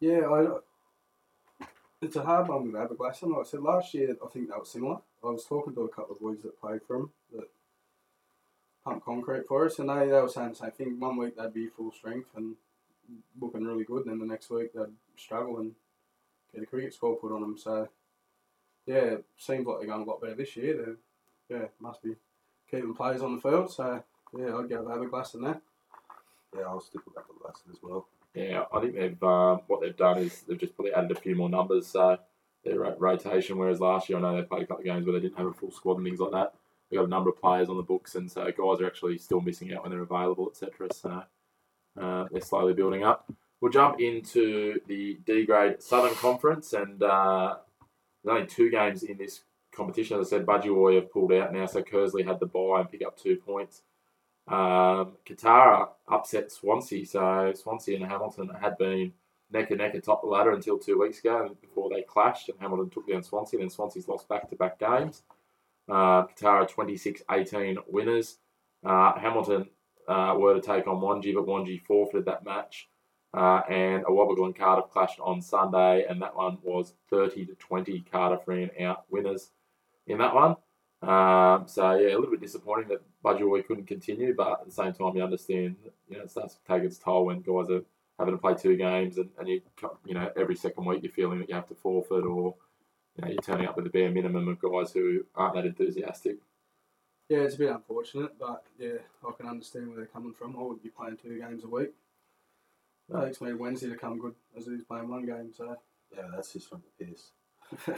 [0.00, 1.66] Yeah, I,
[2.00, 3.20] it's a hard one with Aberglass.
[3.22, 4.98] Like I said, last year I think that was similar.
[5.24, 7.50] I was talking to a couple of boys that played for them that
[8.84, 11.00] pump concrete for us, and they, they were saying the same thing.
[11.00, 12.54] One week they'd be full strength and
[13.40, 14.86] looking really good, and then the next week they'd
[15.16, 15.72] struggle and
[16.54, 17.58] get a cricket score put on them.
[17.58, 17.88] So,
[18.86, 20.96] yeah, it seems like they're going a lot better this year.
[21.48, 22.16] They, yeah, must be
[22.70, 23.72] keeping players on the field.
[23.72, 24.02] So,
[24.36, 25.60] yeah, I'd go with Glass in that.
[26.56, 28.06] Yeah, I'll stick with Aberglasslyn as well.
[28.34, 31.34] Yeah, I think they've um, what they've done is they've just probably added a few
[31.34, 31.86] more numbers.
[31.86, 32.18] So
[32.64, 35.20] their rotation, whereas last year I know they played a couple of games where they
[35.20, 36.54] didn't have a full squad and things like that.
[36.90, 39.40] They've got a number of players on the books, and so guys are actually still
[39.40, 40.88] missing out when they're available, etc.
[40.92, 41.22] So
[42.00, 43.30] uh, they're slowly building up.
[43.60, 47.56] We'll jump into the D grade Southern Conference, and uh,
[48.22, 49.42] there's only two games in this
[49.72, 50.18] competition.
[50.18, 53.04] As I said, Budgie have pulled out now, so Kearsley had the bye and pick
[53.04, 53.82] up two points.
[54.46, 59.12] Um, Kotara upset Swansea, so Swansea and Hamilton had been
[59.50, 62.90] neck and neck atop the ladder until two weeks ago before they clashed and Hamilton
[62.90, 63.58] took down Swansea.
[63.58, 65.22] Then Swansea's lost back to back games.
[65.88, 68.38] Uh, Kotara 26 18 winners.
[68.84, 69.68] Uh, Hamilton
[70.08, 72.88] uh, were to take on Wangi, but Wangi forfeited that match.
[73.34, 78.04] Uh, and Awabakal and Cardiff clashed on Sunday, and that one was 30 to 20
[78.10, 79.50] Cardiff ran out winners
[80.06, 80.56] in that one.
[81.02, 84.94] Um, so yeah, a little bit disappointing that Budgie couldn't continue, but at the same
[84.94, 85.76] time, you understand,
[86.08, 87.84] you know, it starts to take its toll when guys are
[88.18, 89.60] having to play two games, and, and you,
[90.06, 92.54] you know, every second week you're feeling that you have to forfeit, or
[93.16, 96.38] you know, you're turning up with the bare minimum of guys who aren't that enthusiastic.
[97.28, 100.56] Yeah, it's a bit unfortunate, but yeah, I can understand where they're coming from.
[100.56, 101.90] I would be playing two games a week.
[103.12, 105.76] It takes me Wednesday to come good as he's playing one game, so
[106.14, 107.30] Yeah, that's just from the piss.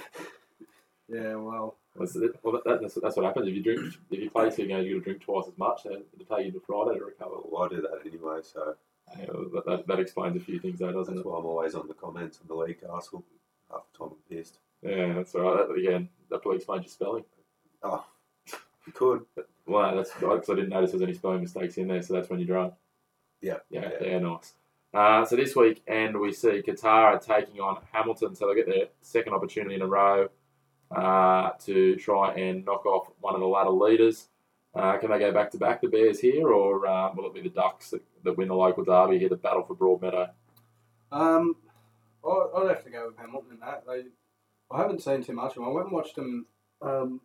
[1.09, 2.33] yeah, well, That's, it.
[2.43, 3.95] well, that, that's, that's what happens if you drink.
[4.11, 5.85] If you play two games, you got to drink twice as much.
[5.87, 7.37] and it'll take you to Friday to recover.
[7.45, 8.77] Well, I do that anyway, so
[9.19, 11.29] Yeah, that, that, that explains a few things, though, doesn't that's it?
[11.29, 13.25] why I'm always on the comments on the league article.
[13.71, 14.59] Half the time I'm pissed.
[14.83, 15.69] Yeah, that's all right.
[15.69, 17.25] That, again, that probably explains your spelling.
[17.83, 18.05] Oh,
[18.87, 19.25] you could.
[19.67, 22.41] Well, that's because I didn't notice there's any spelling mistakes in there, so that's when
[22.41, 22.75] you're drunk.
[23.41, 23.59] Yeah.
[23.71, 24.07] Yeah, Yeah.
[24.09, 24.55] yeah, nice.
[24.93, 28.87] Uh, so this week, and we see Kotara taking on Hamilton, so they get their
[29.03, 30.29] second opportunity in a row
[30.91, 34.29] uh, to try and knock off one of the ladder leaders.
[34.75, 37.41] Uh, can they go back to back, the Bears here, or uh, will it be
[37.43, 40.31] the Ducks that, that win the local derby here, the battle for Broadmeadow?
[41.13, 41.57] Um,
[42.25, 43.85] I- I'd have to go with Hamilton in that.
[43.87, 44.05] They,
[44.71, 45.65] I haven't seen too much of them.
[45.65, 46.47] I went and watched them.
[46.83, 47.21] Um,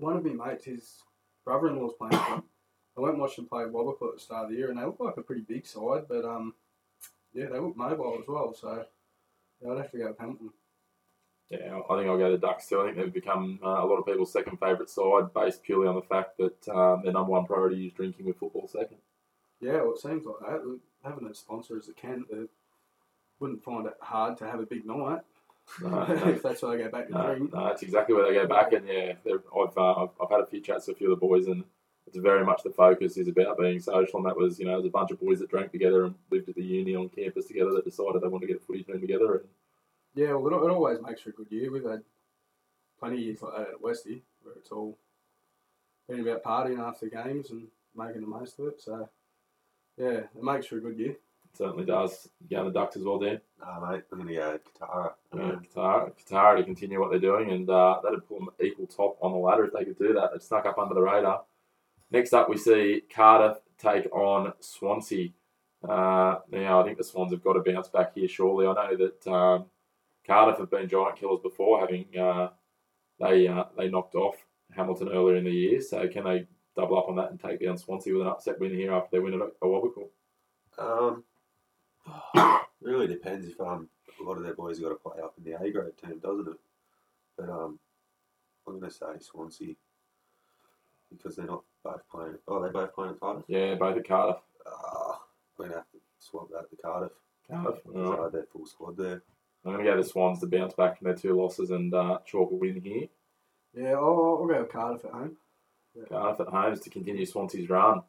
[0.00, 1.02] one of my mates, his
[1.44, 2.42] brother-in-law's playing for them.
[2.96, 4.84] I went and watched them play Awabakal at the start of the year, and they
[4.84, 6.54] look like a pretty big side, but um,
[7.32, 8.52] yeah, they look mobile as well.
[8.54, 8.84] So
[9.62, 10.50] yeah, I'd have to go with Hamilton.
[11.48, 12.80] Yeah, I think I'll go to Ducks too.
[12.80, 15.94] I think they've become uh, a lot of people's second favourite side, based purely on
[15.94, 18.98] the fact that um, their number one priority is drinking with football second.
[19.60, 20.78] Yeah, well, it seems like that.
[21.04, 22.46] Having a sponsor as a Kent, they
[23.38, 25.20] wouldn't find it hard to have a big night
[25.82, 26.32] No, no.
[26.32, 27.52] that's where they go back No, drink.
[27.52, 30.40] no, that's exactly where they go back, and yeah, they're- I've, uh, I've I've had
[30.40, 31.62] a few chats with a few of the boys, and
[32.06, 34.86] it's very much the focus is about being social, and that was you know, there's
[34.86, 37.72] a bunch of boys that drank together and lived at the uni on campus together
[37.72, 39.48] that decided they wanted to get a footy team together, and
[40.14, 41.70] Yeah, well, it, it always makes for a good year.
[41.70, 42.02] We've had
[42.98, 44.96] plenty of years like that at Westy where it's all
[46.08, 48.80] been about partying after games and making the most of it.
[48.80, 49.08] So,
[49.98, 51.16] yeah, it makes for a good year.
[51.58, 52.28] Certainly does.
[52.40, 53.40] You go on the Ducks as well, Dan.
[53.58, 55.10] Nah, mate, I'm going to go Kotara.
[55.32, 59.18] Uh, Kotara, Kotara to continue what they're doing, and uh, that'd put them equal top
[59.20, 60.30] on the ladder if they could do that.
[60.32, 61.42] They snuck up under the radar.
[62.12, 65.30] Next up, we see Cardiff take on Swansea.
[65.82, 68.68] Uh, now, I think the Swans have got to bounce back here surely.
[68.68, 69.64] I know that um,
[70.24, 72.50] Cardiff have been giant killers before, having uh,
[73.18, 74.36] they uh, they knocked off
[74.76, 75.80] Hamilton earlier in the year.
[75.80, 76.46] So, can they
[76.76, 79.18] double up on that and take down Swansea with an upset win here after they
[79.18, 80.08] win at Awabakal?
[80.78, 81.24] Um,
[82.80, 83.88] really depends if um
[84.20, 86.18] a lot of their boys have got to play up in the A grade team,
[86.18, 86.58] doesn't it?
[87.36, 87.78] But um,
[88.66, 89.74] I'm going to say Swansea
[91.10, 92.34] because they're not both playing.
[92.48, 93.44] Oh, they're both playing at Cardiff.
[93.46, 94.40] Yeah, both at Cardiff.
[94.66, 95.14] Uh,
[95.56, 97.12] we're going to have to swap that to Cardiff.
[97.48, 97.80] Cardiff.
[97.86, 98.18] all Because right.
[98.18, 99.22] I had their full squad there.
[99.64, 102.18] I'm going to go the Swans to bounce back from their two losses and uh,
[102.26, 103.06] chalk a win here.
[103.76, 105.36] Yeah, I'll, I'll go with Cardiff at home.
[106.08, 108.02] Cardiff at home is to continue Swansea's run.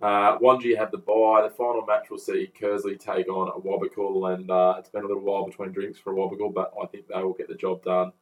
[0.00, 1.42] Uh, Wangi had the bye.
[1.42, 5.22] The final match will see Kearsley take on Awabakal, and uh, it's been a little
[5.22, 8.12] while between drinks for Awabakal, but I think they will get the job done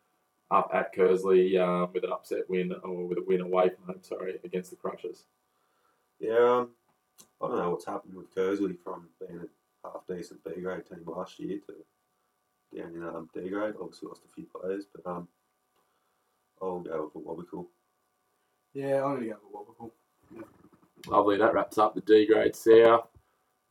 [0.50, 4.02] up at Kearsley um, with an upset win, or with a win away from home,
[4.02, 5.24] sorry, against the Crushers.
[6.18, 6.70] Yeah, um,
[7.40, 9.40] I don't know what's happened with Kearsley from being
[9.84, 11.74] a half decent B grade team last year to
[12.76, 13.74] down in um, D grade.
[13.80, 15.28] Obviously lost a few players, but um,
[16.60, 17.66] I'll go with Awabakal.
[18.74, 20.48] Yeah, I'm going to go with Awabakal.
[21.06, 21.36] Lovely.
[21.38, 23.08] That wraps up the D grade South.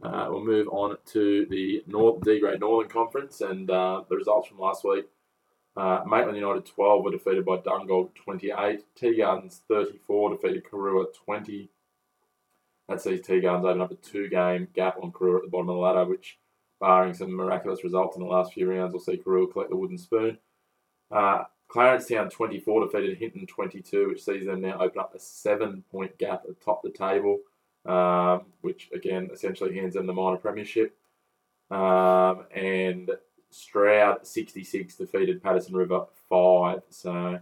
[0.02, 4.48] Uh, we'll move on to the North D grade Northern Conference and uh, the results
[4.48, 5.06] from last week.
[5.76, 8.84] Uh, Maitland United 12 were defeated by Dungog 28.
[8.96, 11.70] Tea Gardens 34 defeated Karuah 20.
[12.90, 15.70] That sees Tea Gardens open up a two game gap on Karuah at the bottom
[15.70, 16.40] of the ladder, which,
[16.80, 19.98] barring some miraculous results in the last few rounds, will see Karuah collect the wooden
[19.98, 20.38] spoon.
[21.12, 25.84] Uh, Clarence Town 24 defeated Hinton 22, which sees them now open up a seven
[25.92, 27.40] point gap atop the table,
[27.86, 30.96] um, which again essentially hands them the minor premiership.
[31.70, 33.12] Um, and
[33.50, 36.84] Stroud 66 defeated Paterson River 5.
[36.90, 37.40] So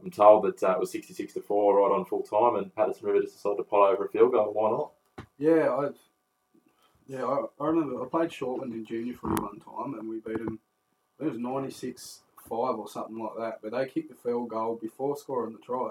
[0.00, 3.06] I'm told that uh, it was 66 to 4 right on full time, and Paterson
[3.06, 4.52] River just decided to pull over a field goal.
[4.52, 4.92] Why not?
[5.38, 5.88] Yeah, I
[7.06, 10.38] yeah I, I remember I played Shortland in junior footy one time and we beat
[10.38, 10.60] them.
[11.20, 15.16] It was 96 5 or something like that, but they kicked the field goal before
[15.16, 15.90] scoring the try.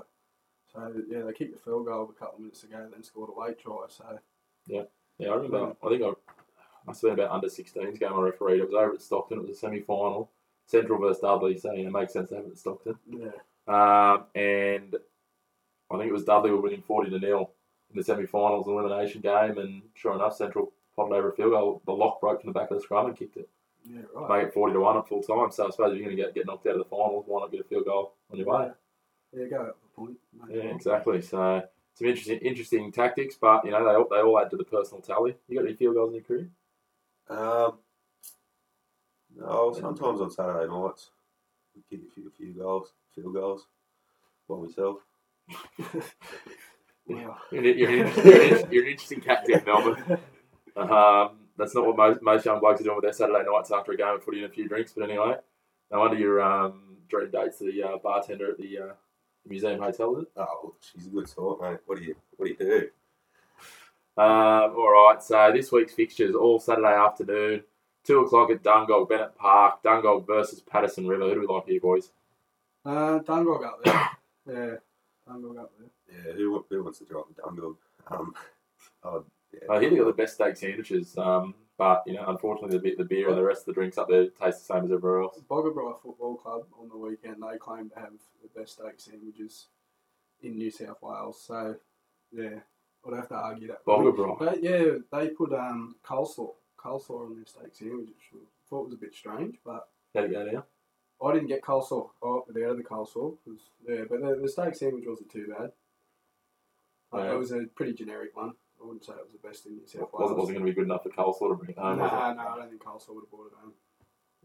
[0.71, 3.39] So yeah, they kicked the field goal a couple of minutes ago, then scored a
[3.39, 3.85] late try.
[3.87, 4.19] So
[4.67, 4.83] Yeah,
[5.17, 5.75] yeah, I remember.
[5.83, 6.11] I think I
[6.85, 8.59] must have been about under 16s game I refereed.
[8.59, 9.39] It was over at Stockton.
[9.39, 10.29] It was a semi final.
[10.65, 12.95] Central versus Dudley, so you know, it makes sense to have it at Stockton.
[13.09, 13.27] yeah,
[13.67, 14.95] Um, and
[15.91, 17.51] I think it was Dudley were winning 40 to nil
[17.91, 19.57] in the semi finals elimination game.
[19.57, 21.81] And sure enough, Central potted over a field goal.
[21.85, 23.49] The lock broke from the back of the scrum and kicked it.
[23.89, 24.39] Yeah, right.
[24.39, 25.51] Make it 40 to 1 at full time.
[25.51, 27.41] So I suppose if you're going to get, get knocked out of the finals, why
[27.41, 28.71] not get a field goal on your way?
[29.33, 30.17] Yeah, go up the point.
[30.33, 30.75] no Yeah, problem.
[30.75, 31.21] exactly.
[31.21, 31.63] So
[31.95, 35.01] some interesting interesting tactics, but you know they all, they all add to the personal
[35.01, 35.35] tally.
[35.47, 36.49] You got any field goals in your career?
[37.29, 37.77] Um,
[39.35, 41.09] no, sometimes on Saturday nights
[41.75, 43.65] we kick a few, few goals, field goals
[44.47, 44.97] by myself.
[47.05, 47.37] Wow.
[47.51, 50.17] You're, an- you're, an, you're, an, you're an interesting captain, Melbourne.
[50.77, 53.91] Um, that's not what most, most young blokes are doing with their Saturday nights after
[53.91, 54.93] a game of footy and a few drinks.
[54.93, 55.35] But anyway,
[55.91, 58.93] no wonder your um, dream date's the uh, bartender at the uh,
[59.47, 60.31] museum hotel, is it?
[60.37, 61.79] Oh, she's a good sort, mate.
[61.85, 62.89] What do you what do you do?
[64.15, 67.63] Um, all right, so this week's fixtures all Saturday afternoon,
[68.03, 69.81] two o'clock at Dungog Bennett Park.
[69.83, 71.25] Dungog versus Paterson River.
[71.25, 72.11] Who do we like here, boys?
[72.85, 74.09] Uh, Dungog up there.
[74.45, 74.75] Yeah,
[75.27, 75.89] Dungog up there.
[76.15, 77.75] Yeah, who, who wants to drop Dungog?
[78.07, 78.35] Um,
[79.03, 79.25] oh,
[79.69, 83.03] I hear they got the best steak sandwiches, um, but you know, unfortunately, the, the
[83.07, 85.39] beer and the rest of the drinks up there taste the same as everywhere else.
[85.49, 89.67] Boggabri Football Club on the weekend, they claim to have the best steak sandwiches
[90.41, 91.41] in New South Wales.
[91.45, 91.75] So,
[92.31, 92.59] yeah,
[93.07, 93.85] I'd have to argue that.
[93.85, 94.37] Boggabri.
[94.39, 98.93] But yeah, they put um, coleslaw, coleslaw on their steak sandwich, which I thought was
[98.93, 100.63] a bit strange, but How'd it go down?
[101.23, 102.09] I didn't get coleslaw.
[102.21, 103.37] Opted out of the coleslaw.
[103.45, 105.71] 'cause- yeah, but the, the steak sandwich wasn't too bad.
[107.11, 107.33] Like, Yeah.
[107.33, 108.53] It was a pretty generic one.
[108.83, 110.11] I wouldn't say it was the best in New South Wales.
[110.13, 111.99] Wasn't wasn't going to be good enough for coleslaw to bring it home.
[111.99, 113.73] Nah, no, I don't think coleslaw would have brought it home.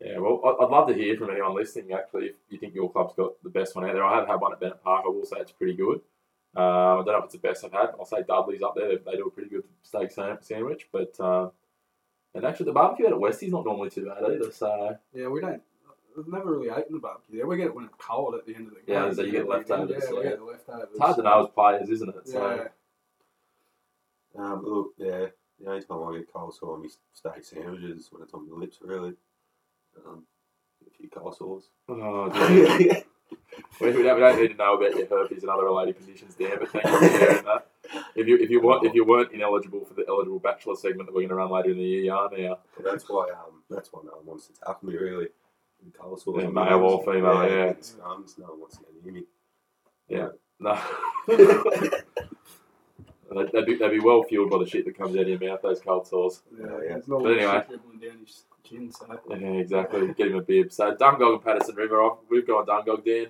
[0.01, 1.93] Yeah, well, I'd love to hear from anyone listening.
[1.93, 4.41] Actually, if you think your club's got the best one out there, I have had
[4.41, 5.05] one at Bennett Park.
[5.05, 6.01] I will say it's pretty good.
[6.57, 7.91] Um, I don't know if it's the best I've had.
[7.99, 8.97] I'll say Dudley's up there.
[8.97, 11.51] They, do a pretty good steak sandwich, but um,
[12.35, 14.53] and actually the barbecue out at Westie's not normally too bad either.
[14.53, 15.63] So Yeah, we don't.
[16.17, 17.47] I've never really eaten the barbecue there.
[17.47, 18.95] We get it when it's cold at the end of the game.
[18.95, 20.31] Yeah, so you get leftovers, Yeah, we yeah.
[20.31, 20.89] get the leftovers.
[20.91, 22.29] it's hard to know as players, isn't it?
[22.29, 22.69] So Yeah,
[24.39, 25.27] Um, look, yeah,
[25.61, 28.79] the only time I get coleslaw on my steak sandwiches when it's on my lips,
[28.81, 29.15] really.
[30.07, 30.25] Um,
[30.87, 31.65] a few coleslaws.
[31.89, 33.03] Oh, dear.
[33.81, 36.37] we, we, don't, we don't need to know about your herpes and other related conditions
[36.37, 37.67] there, but thank you for sharing that.
[38.15, 41.15] If you if you want if you weren't ineligible for the eligible bachelor segment that
[41.15, 42.59] we're going to run later in the year, you are now.
[42.77, 45.29] But that's why um, that's why no one wants to tackle me, really.
[45.83, 46.43] And coleslaw.
[46.43, 47.65] Yeah, male or female, yeah.
[47.71, 49.25] It's, um, no one wants to get near me.
[50.61, 50.79] No.
[53.37, 55.39] they'd, they'd, be, they'd be well fueled by the shit that comes out of your
[55.39, 56.43] mouth, those cold sores.
[56.59, 56.67] yeah.
[56.67, 56.97] yeah.
[56.97, 57.65] It's not But anyway.
[57.69, 58.27] shit dribbling
[58.65, 58.93] chin.
[58.93, 60.13] So Yeah, exactly.
[60.15, 60.73] Get him a bib.
[60.73, 62.19] So Dungog and Paterson River off.
[62.31, 63.27] We've gone Dungog, Dan.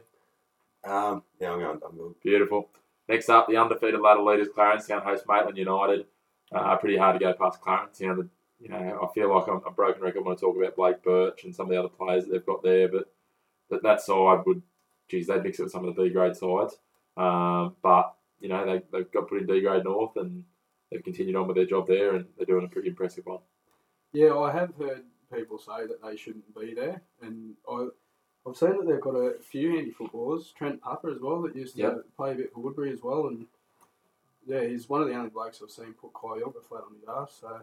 [0.85, 2.15] Um, yeah, I'm going Dungog.
[2.23, 2.69] Beautiful.
[3.09, 6.07] Next up, the undefeated ladder leaders, Clarencetown host Maitland United.
[6.53, 8.31] Uh, pretty hard to go past Clarencetown.
[8.61, 11.45] You know, I feel like I'm a broken record when I talk about Blake Birch
[11.45, 13.11] and some of the other players that they've got there, but
[13.71, 14.63] that, that side would,
[15.09, 16.77] geez, they'd mix it with some of the B grade sides.
[17.17, 20.45] Um, but, you know, they, they've got put in D grade North and
[20.91, 23.41] they've continued on with their job there and they're doing a pretty impressive one.
[24.13, 25.03] yeah, I have heard
[25.35, 27.89] people say that they shouldn't be there, and I.
[28.47, 31.75] I've seen that they've got a few handy footballers, Trent Pupper as well, that used
[31.77, 32.05] to Yep.
[32.17, 33.45] play a bit for Woodberry as well, and
[34.47, 37.37] yeah, he's one of the only blokes I've seen put Kyoga flat on his ass.
[37.43, 37.61] So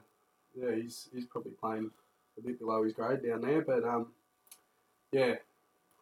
[0.54, 1.90] yeah, he's he's probably playing
[2.38, 4.08] a bit below his grade down there, but um,
[5.12, 5.36] yeah,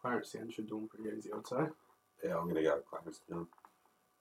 [0.02, 1.64] Clarence Town should do him pretty easy, I'd say.
[2.22, 3.46] Yeah, I'm going to go Clarence Town.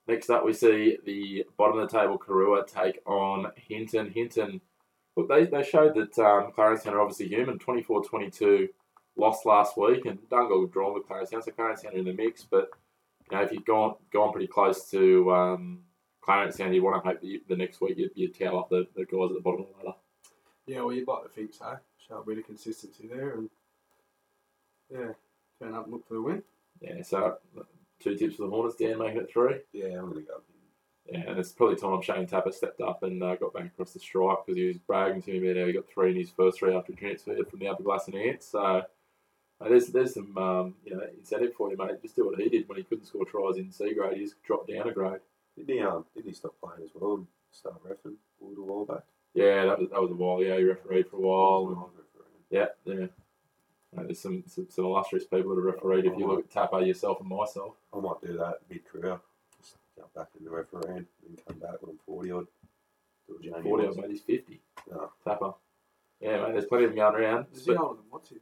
[0.08, 4.10] Next up, we see the bottom of the table Karuah take on Hinton.
[4.10, 4.60] Hinton,
[5.16, 7.58] look, they, they showed that um, Clarence are obviously human.
[7.58, 8.70] 24 22
[9.16, 12.70] lost last week, and Dungog drawn with Clarence So Clarence in the mix, but
[13.30, 15.80] you know, if you've gone gone pretty close to um,
[16.22, 18.88] Clarence you want to hope that you, the next week you, you towel up the,
[18.96, 19.98] the guys at the bottom of the ladder.
[20.66, 21.78] Yeah, well, you'd like to think so.
[22.08, 23.50] Show a bit of consistency there, and
[24.90, 25.14] yeah,
[25.62, 26.44] turn up and look for the win.
[26.82, 27.38] Yeah, so
[28.02, 28.76] two tips for the Hornets.
[28.76, 29.58] Dan making it three.
[29.72, 30.42] Yeah, I'm going to go.
[31.06, 34.00] Yeah, and it's probably time Shane Tapper stepped up and uh, got back across the
[34.00, 36.60] stripe because he was bragging to me about how he got three in his first
[36.60, 38.48] three after he transferred from the Aberglasslyn Ants.
[38.48, 42.02] So uh, there's there's some um, you know incentive for you, mate.
[42.02, 44.18] Just do what he did when he couldn't score tries in C grade.
[44.18, 45.20] He just dropped down a grade.
[45.58, 48.86] Didn't he, um, didn't he stop playing as well and start refing a little while
[48.86, 49.04] back?
[49.34, 50.42] Yeah, that was that was a while.
[50.42, 51.68] Yeah, he refereed for a while.
[51.68, 52.04] And,
[52.50, 53.08] yeah, yeah.
[53.98, 56.06] Uh, there's some, some, some illustrious people that have refereed.
[56.06, 59.20] If you look at Tapper, yourself, and myself, I might do that mid career.
[59.62, 62.48] Just jump back in the refereeing and come back when I'm 40 odd.
[63.42, 64.10] Do a 40 odd, mate.
[64.10, 64.60] He's 50.
[64.92, 65.12] No.
[65.24, 65.54] Tapper.
[66.20, 66.54] Yeah, mate.
[66.54, 67.46] There's plenty of them going around.
[67.54, 68.38] Is Spe- he older than what's he?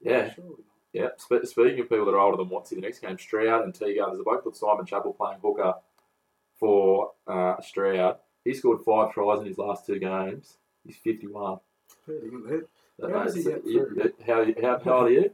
[0.00, 1.08] yeah, Surely yeah.
[1.18, 4.06] Spe- speaking of people that are older than Watsy, the next game, Stroud and Teagar.
[4.06, 5.74] There's a bloke called Simon Chappell playing hooker
[6.58, 8.16] for uh, Stroud.
[8.44, 10.56] He scored five tries in his last two games.
[10.86, 11.58] He's 51.
[12.06, 12.30] Fairly
[13.00, 13.18] good there.
[13.18, 15.30] That- How he that's- you- how, how, how old are you?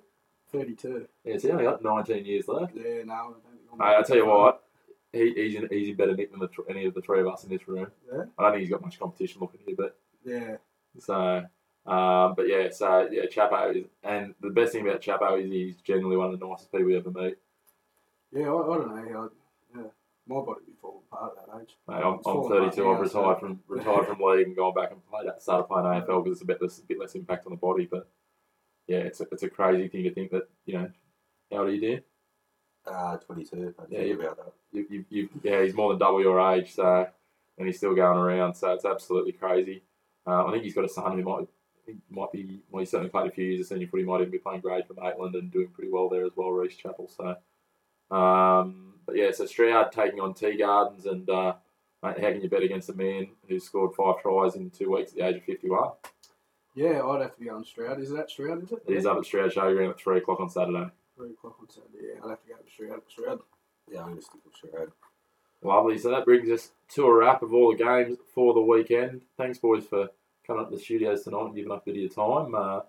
[0.53, 1.07] 32.
[1.25, 2.75] Yeah, so he only got 19 years left.
[2.77, 3.37] Yeah, no, I don't
[3.73, 4.63] I'm Hey, I tell you what,
[5.13, 7.45] he, he's, in, he's in better nick than the, any of the three of us
[7.45, 7.87] in this room.
[8.13, 8.25] Yeah.
[8.39, 10.57] I don't think he's got much competition looking here, but Yeah,
[10.99, 11.45] so,
[11.87, 15.77] um, but yeah, so yeah, Chapo is, and the best thing about Chapo is he's
[15.77, 17.37] generally one of the nicest people you ever meet.
[18.33, 19.31] yeah, I, I don't know
[20.35, 21.77] my body be falling apart at that age.
[21.89, 22.91] Mate, I'm, I'm 32.
[22.91, 26.25] I've retired so- from retired from league and gone back and played started playing AFL
[26.25, 27.87] because it's a bit less, a bit less impact on the body.
[27.91, 28.09] But
[28.87, 30.91] yeah, it's a, it's a crazy thing to think that you know.
[31.51, 32.03] How old are you, Dan?
[32.87, 33.75] Uh, 22.
[33.79, 34.53] I Yeah, you- about that.
[34.73, 37.07] you, you, you, yeah, he's more than double your age, so
[37.59, 39.83] and he's still going around, so it's absolutely crazy.
[40.27, 41.47] Uh, I think he's got a son who might
[41.87, 44.31] he might be well, he certainly played a few years of senior footy, might even
[44.31, 47.09] be playing grade for Maitland and doing pretty well there as well, Reese Chapel.
[47.09, 51.55] So, um, but yeah, so Stroud taking on Tea Gardens, and uh,
[52.03, 55.13] mate, how can you bet against a man who scored five tries in two weeks
[55.13, 55.91] at the age of fifty-one?
[56.75, 58.01] Yeah, I'd have to be on Stroud.
[58.01, 58.83] Is that Stroud, is it?
[58.87, 60.87] He's up at Stroud Showground at three o'clock on Saturday.
[61.15, 61.99] Three o'clock on Saturday.
[62.01, 63.03] Yeah, I'd have to go with Stroud.
[63.09, 63.41] Stroud.
[63.93, 64.93] Yeah, I'm going to stick with Stroud.
[65.63, 65.99] Lovely.
[65.99, 69.21] So that brings us to a wrap of all the games for the weekend.
[69.37, 70.09] Thanks, boys, for
[70.47, 72.55] coming up to the studios tonight and giving up a bit of your time.
[72.55, 72.81] Uh,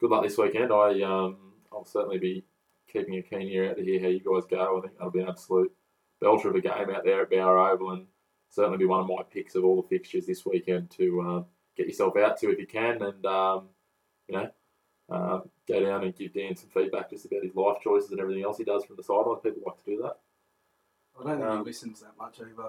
[0.00, 0.72] good luck this weekend.
[0.72, 1.36] I um,
[1.72, 2.44] I'll certainly be
[2.92, 4.78] keeping a keen ear out to hear how you guys go.
[4.78, 5.72] I think that'll be an absolute
[6.22, 8.06] belter of a game out there at Bower Oval, and
[8.50, 11.42] certainly be one of my picks of all the fixtures this weekend to uh,
[11.76, 13.68] get yourself out to if you can, and um,
[14.28, 14.50] you know.
[15.10, 18.44] Uh, go down and give Dan some feedback just about his life choices and everything
[18.44, 19.40] else he does from the sidelines.
[19.42, 20.18] People like to do that.
[21.18, 22.68] I don't think Um, he listens that much either.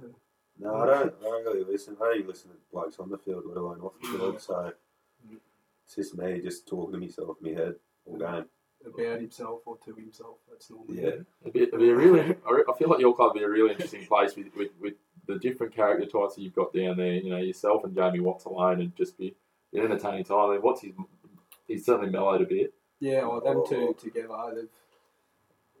[0.00, 0.14] To,
[0.58, 1.96] No, I don't, I don't really listen.
[1.98, 4.38] I don't listen to blokes on the field, let alone off the field.
[4.42, 4.70] So
[5.86, 8.44] it's just me just talking to myself in my head all game.
[8.86, 10.36] About himself or to himself.
[10.50, 11.08] That's normally Yeah.
[11.42, 13.72] It'd be, it'd be a really, I feel like your club would be a really
[13.72, 14.94] interesting place with, with, with
[15.26, 17.12] the different character types that you've got down there.
[17.14, 19.34] You know, yourself and Jamie Watts alone, and just be
[19.72, 20.50] an entertaining time.
[20.50, 20.94] I mean, Watts he's,
[21.66, 22.74] he's certainly mellowed a bit.
[23.00, 23.64] Yeah, well, them Oh.
[23.68, 24.68] two together, they've,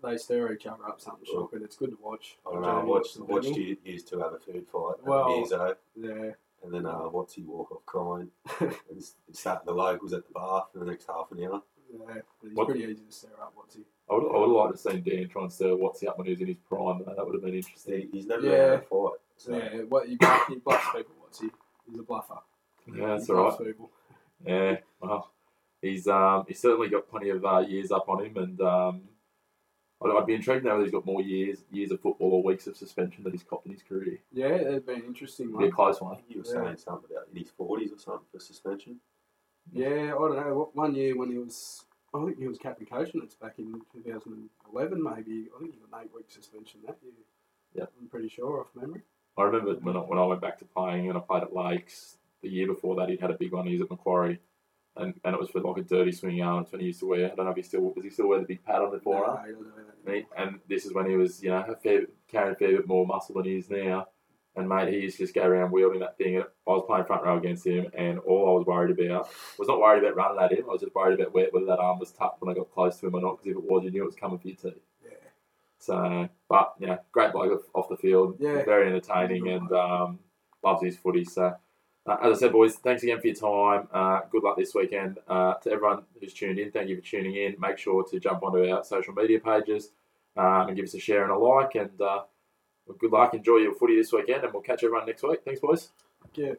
[0.02, 1.62] they stir each other up something shocking.
[1.62, 2.36] It's good to watch.
[2.46, 2.68] I don't know.
[2.68, 6.32] I watched, watched you used to have a food fight at Well- the Yeah,
[6.64, 8.30] and then uh, what's he walk off crying
[8.60, 11.62] and s- sat in the locals at the bar for the next half an hour.
[11.92, 12.20] Yeah.
[12.42, 13.52] He's What- pretty easy to stir up.
[13.54, 13.76] What's?
[14.10, 16.32] I would, I would like to see Dan try and stir Watts up when he
[16.32, 17.02] was in his prime.
[17.06, 18.08] That would have been He, interesting.
[18.12, 18.56] he's never Yeah.
[18.56, 19.18] had a fight.
[19.36, 21.14] So Yeah, what he, bluff- he bluffs people.
[21.20, 21.50] What's he?
[21.88, 22.38] He's a bluffer.
[22.94, 23.58] Yeah, that's he all right.
[23.58, 23.90] people.
[24.44, 25.30] Yeah, well,
[25.80, 29.02] he's um, he's certainly got plenty of uh, years up on him, and um,
[30.02, 32.42] I'd, I'd be intrigued to know whether he's got more years years of football or
[32.42, 34.18] weeks of suspension that he's copped in his career.
[34.32, 35.74] Yeah, it'd be an interesting It'd be a one.
[35.76, 36.16] close I one.
[36.16, 36.64] think he was Yeah.
[36.64, 39.00] saying something about in his forties or something for suspension.
[39.70, 40.54] Yeah, I don't know.
[40.58, 41.84] What- One year when he was,
[42.14, 45.48] I think he was captain coach, and it's back in 2011 maybe.
[45.54, 47.12] I think he got an eight week suspension that year.
[47.74, 49.02] Yeah, I'm pretty sure off memory.
[49.38, 52.18] I remember when I, when I went back to playing and I played at Lakes
[52.42, 53.66] the year before that, he'd had a big one.
[53.66, 54.40] He was at Macquarie,
[54.96, 56.62] and, and it was for like a dirty swinging arm.
[56.64, 57.32] It's when he used to wear.
[57.32, 59.00] I don't know if he still does he still wear the big pad on the
[59.00, 59.36] forearm.
[59.36, 59.72] No, he doesn't
[60.06, 62.76] have And, and this is when he was, you know, a fair, carrying a fair
[62.76, 64.08] bit more muscle than he is now.
[64.54, 66.38] And mate, he used to just go around wielding that thing.
[66.38, 69.28] I was playing front row against him, and all I was worried about
[69.58, 70.66] was not worried about running at him.
[70.68, 73.06] I was just worried about whether that arm was tucked when I got close to
[73.06, 73.38] him or not.
[73.42, 74.74] Because if it was, you knew it was coming for your teeth.
[75.02, 75.10] Yeah.
[75.78, 78.36] So, but yeah, great bloke off- off the field.
[78.38, 78.62] Yeah.
[78.64, 80.18] very entertaining and um,
[80.62, 81.24] loves his footy.
[81.24, 81.54] So,
[82.06, 83.88] uh, as I said, boys, thanks again for your time.
[83.92, 86.70] Uh, good luck this weekend uh, to everyone who's tuned in.
[86.70, 87.56] Thank you for tuning in.
[87.58, 89.92] Make sure to jump onto our social media pages
[90.36, 91.74] um, and give us a share and a like.
[91.76, 92.22] And uh,
[92.92, 93.34] Well, good luck.
[93.34, 95.40] Enjoy your footy this weekend, and we'll catch everyone next week.
[95.44, 95.90] Thanks, boys.
[96.34, 96.54] Yeah.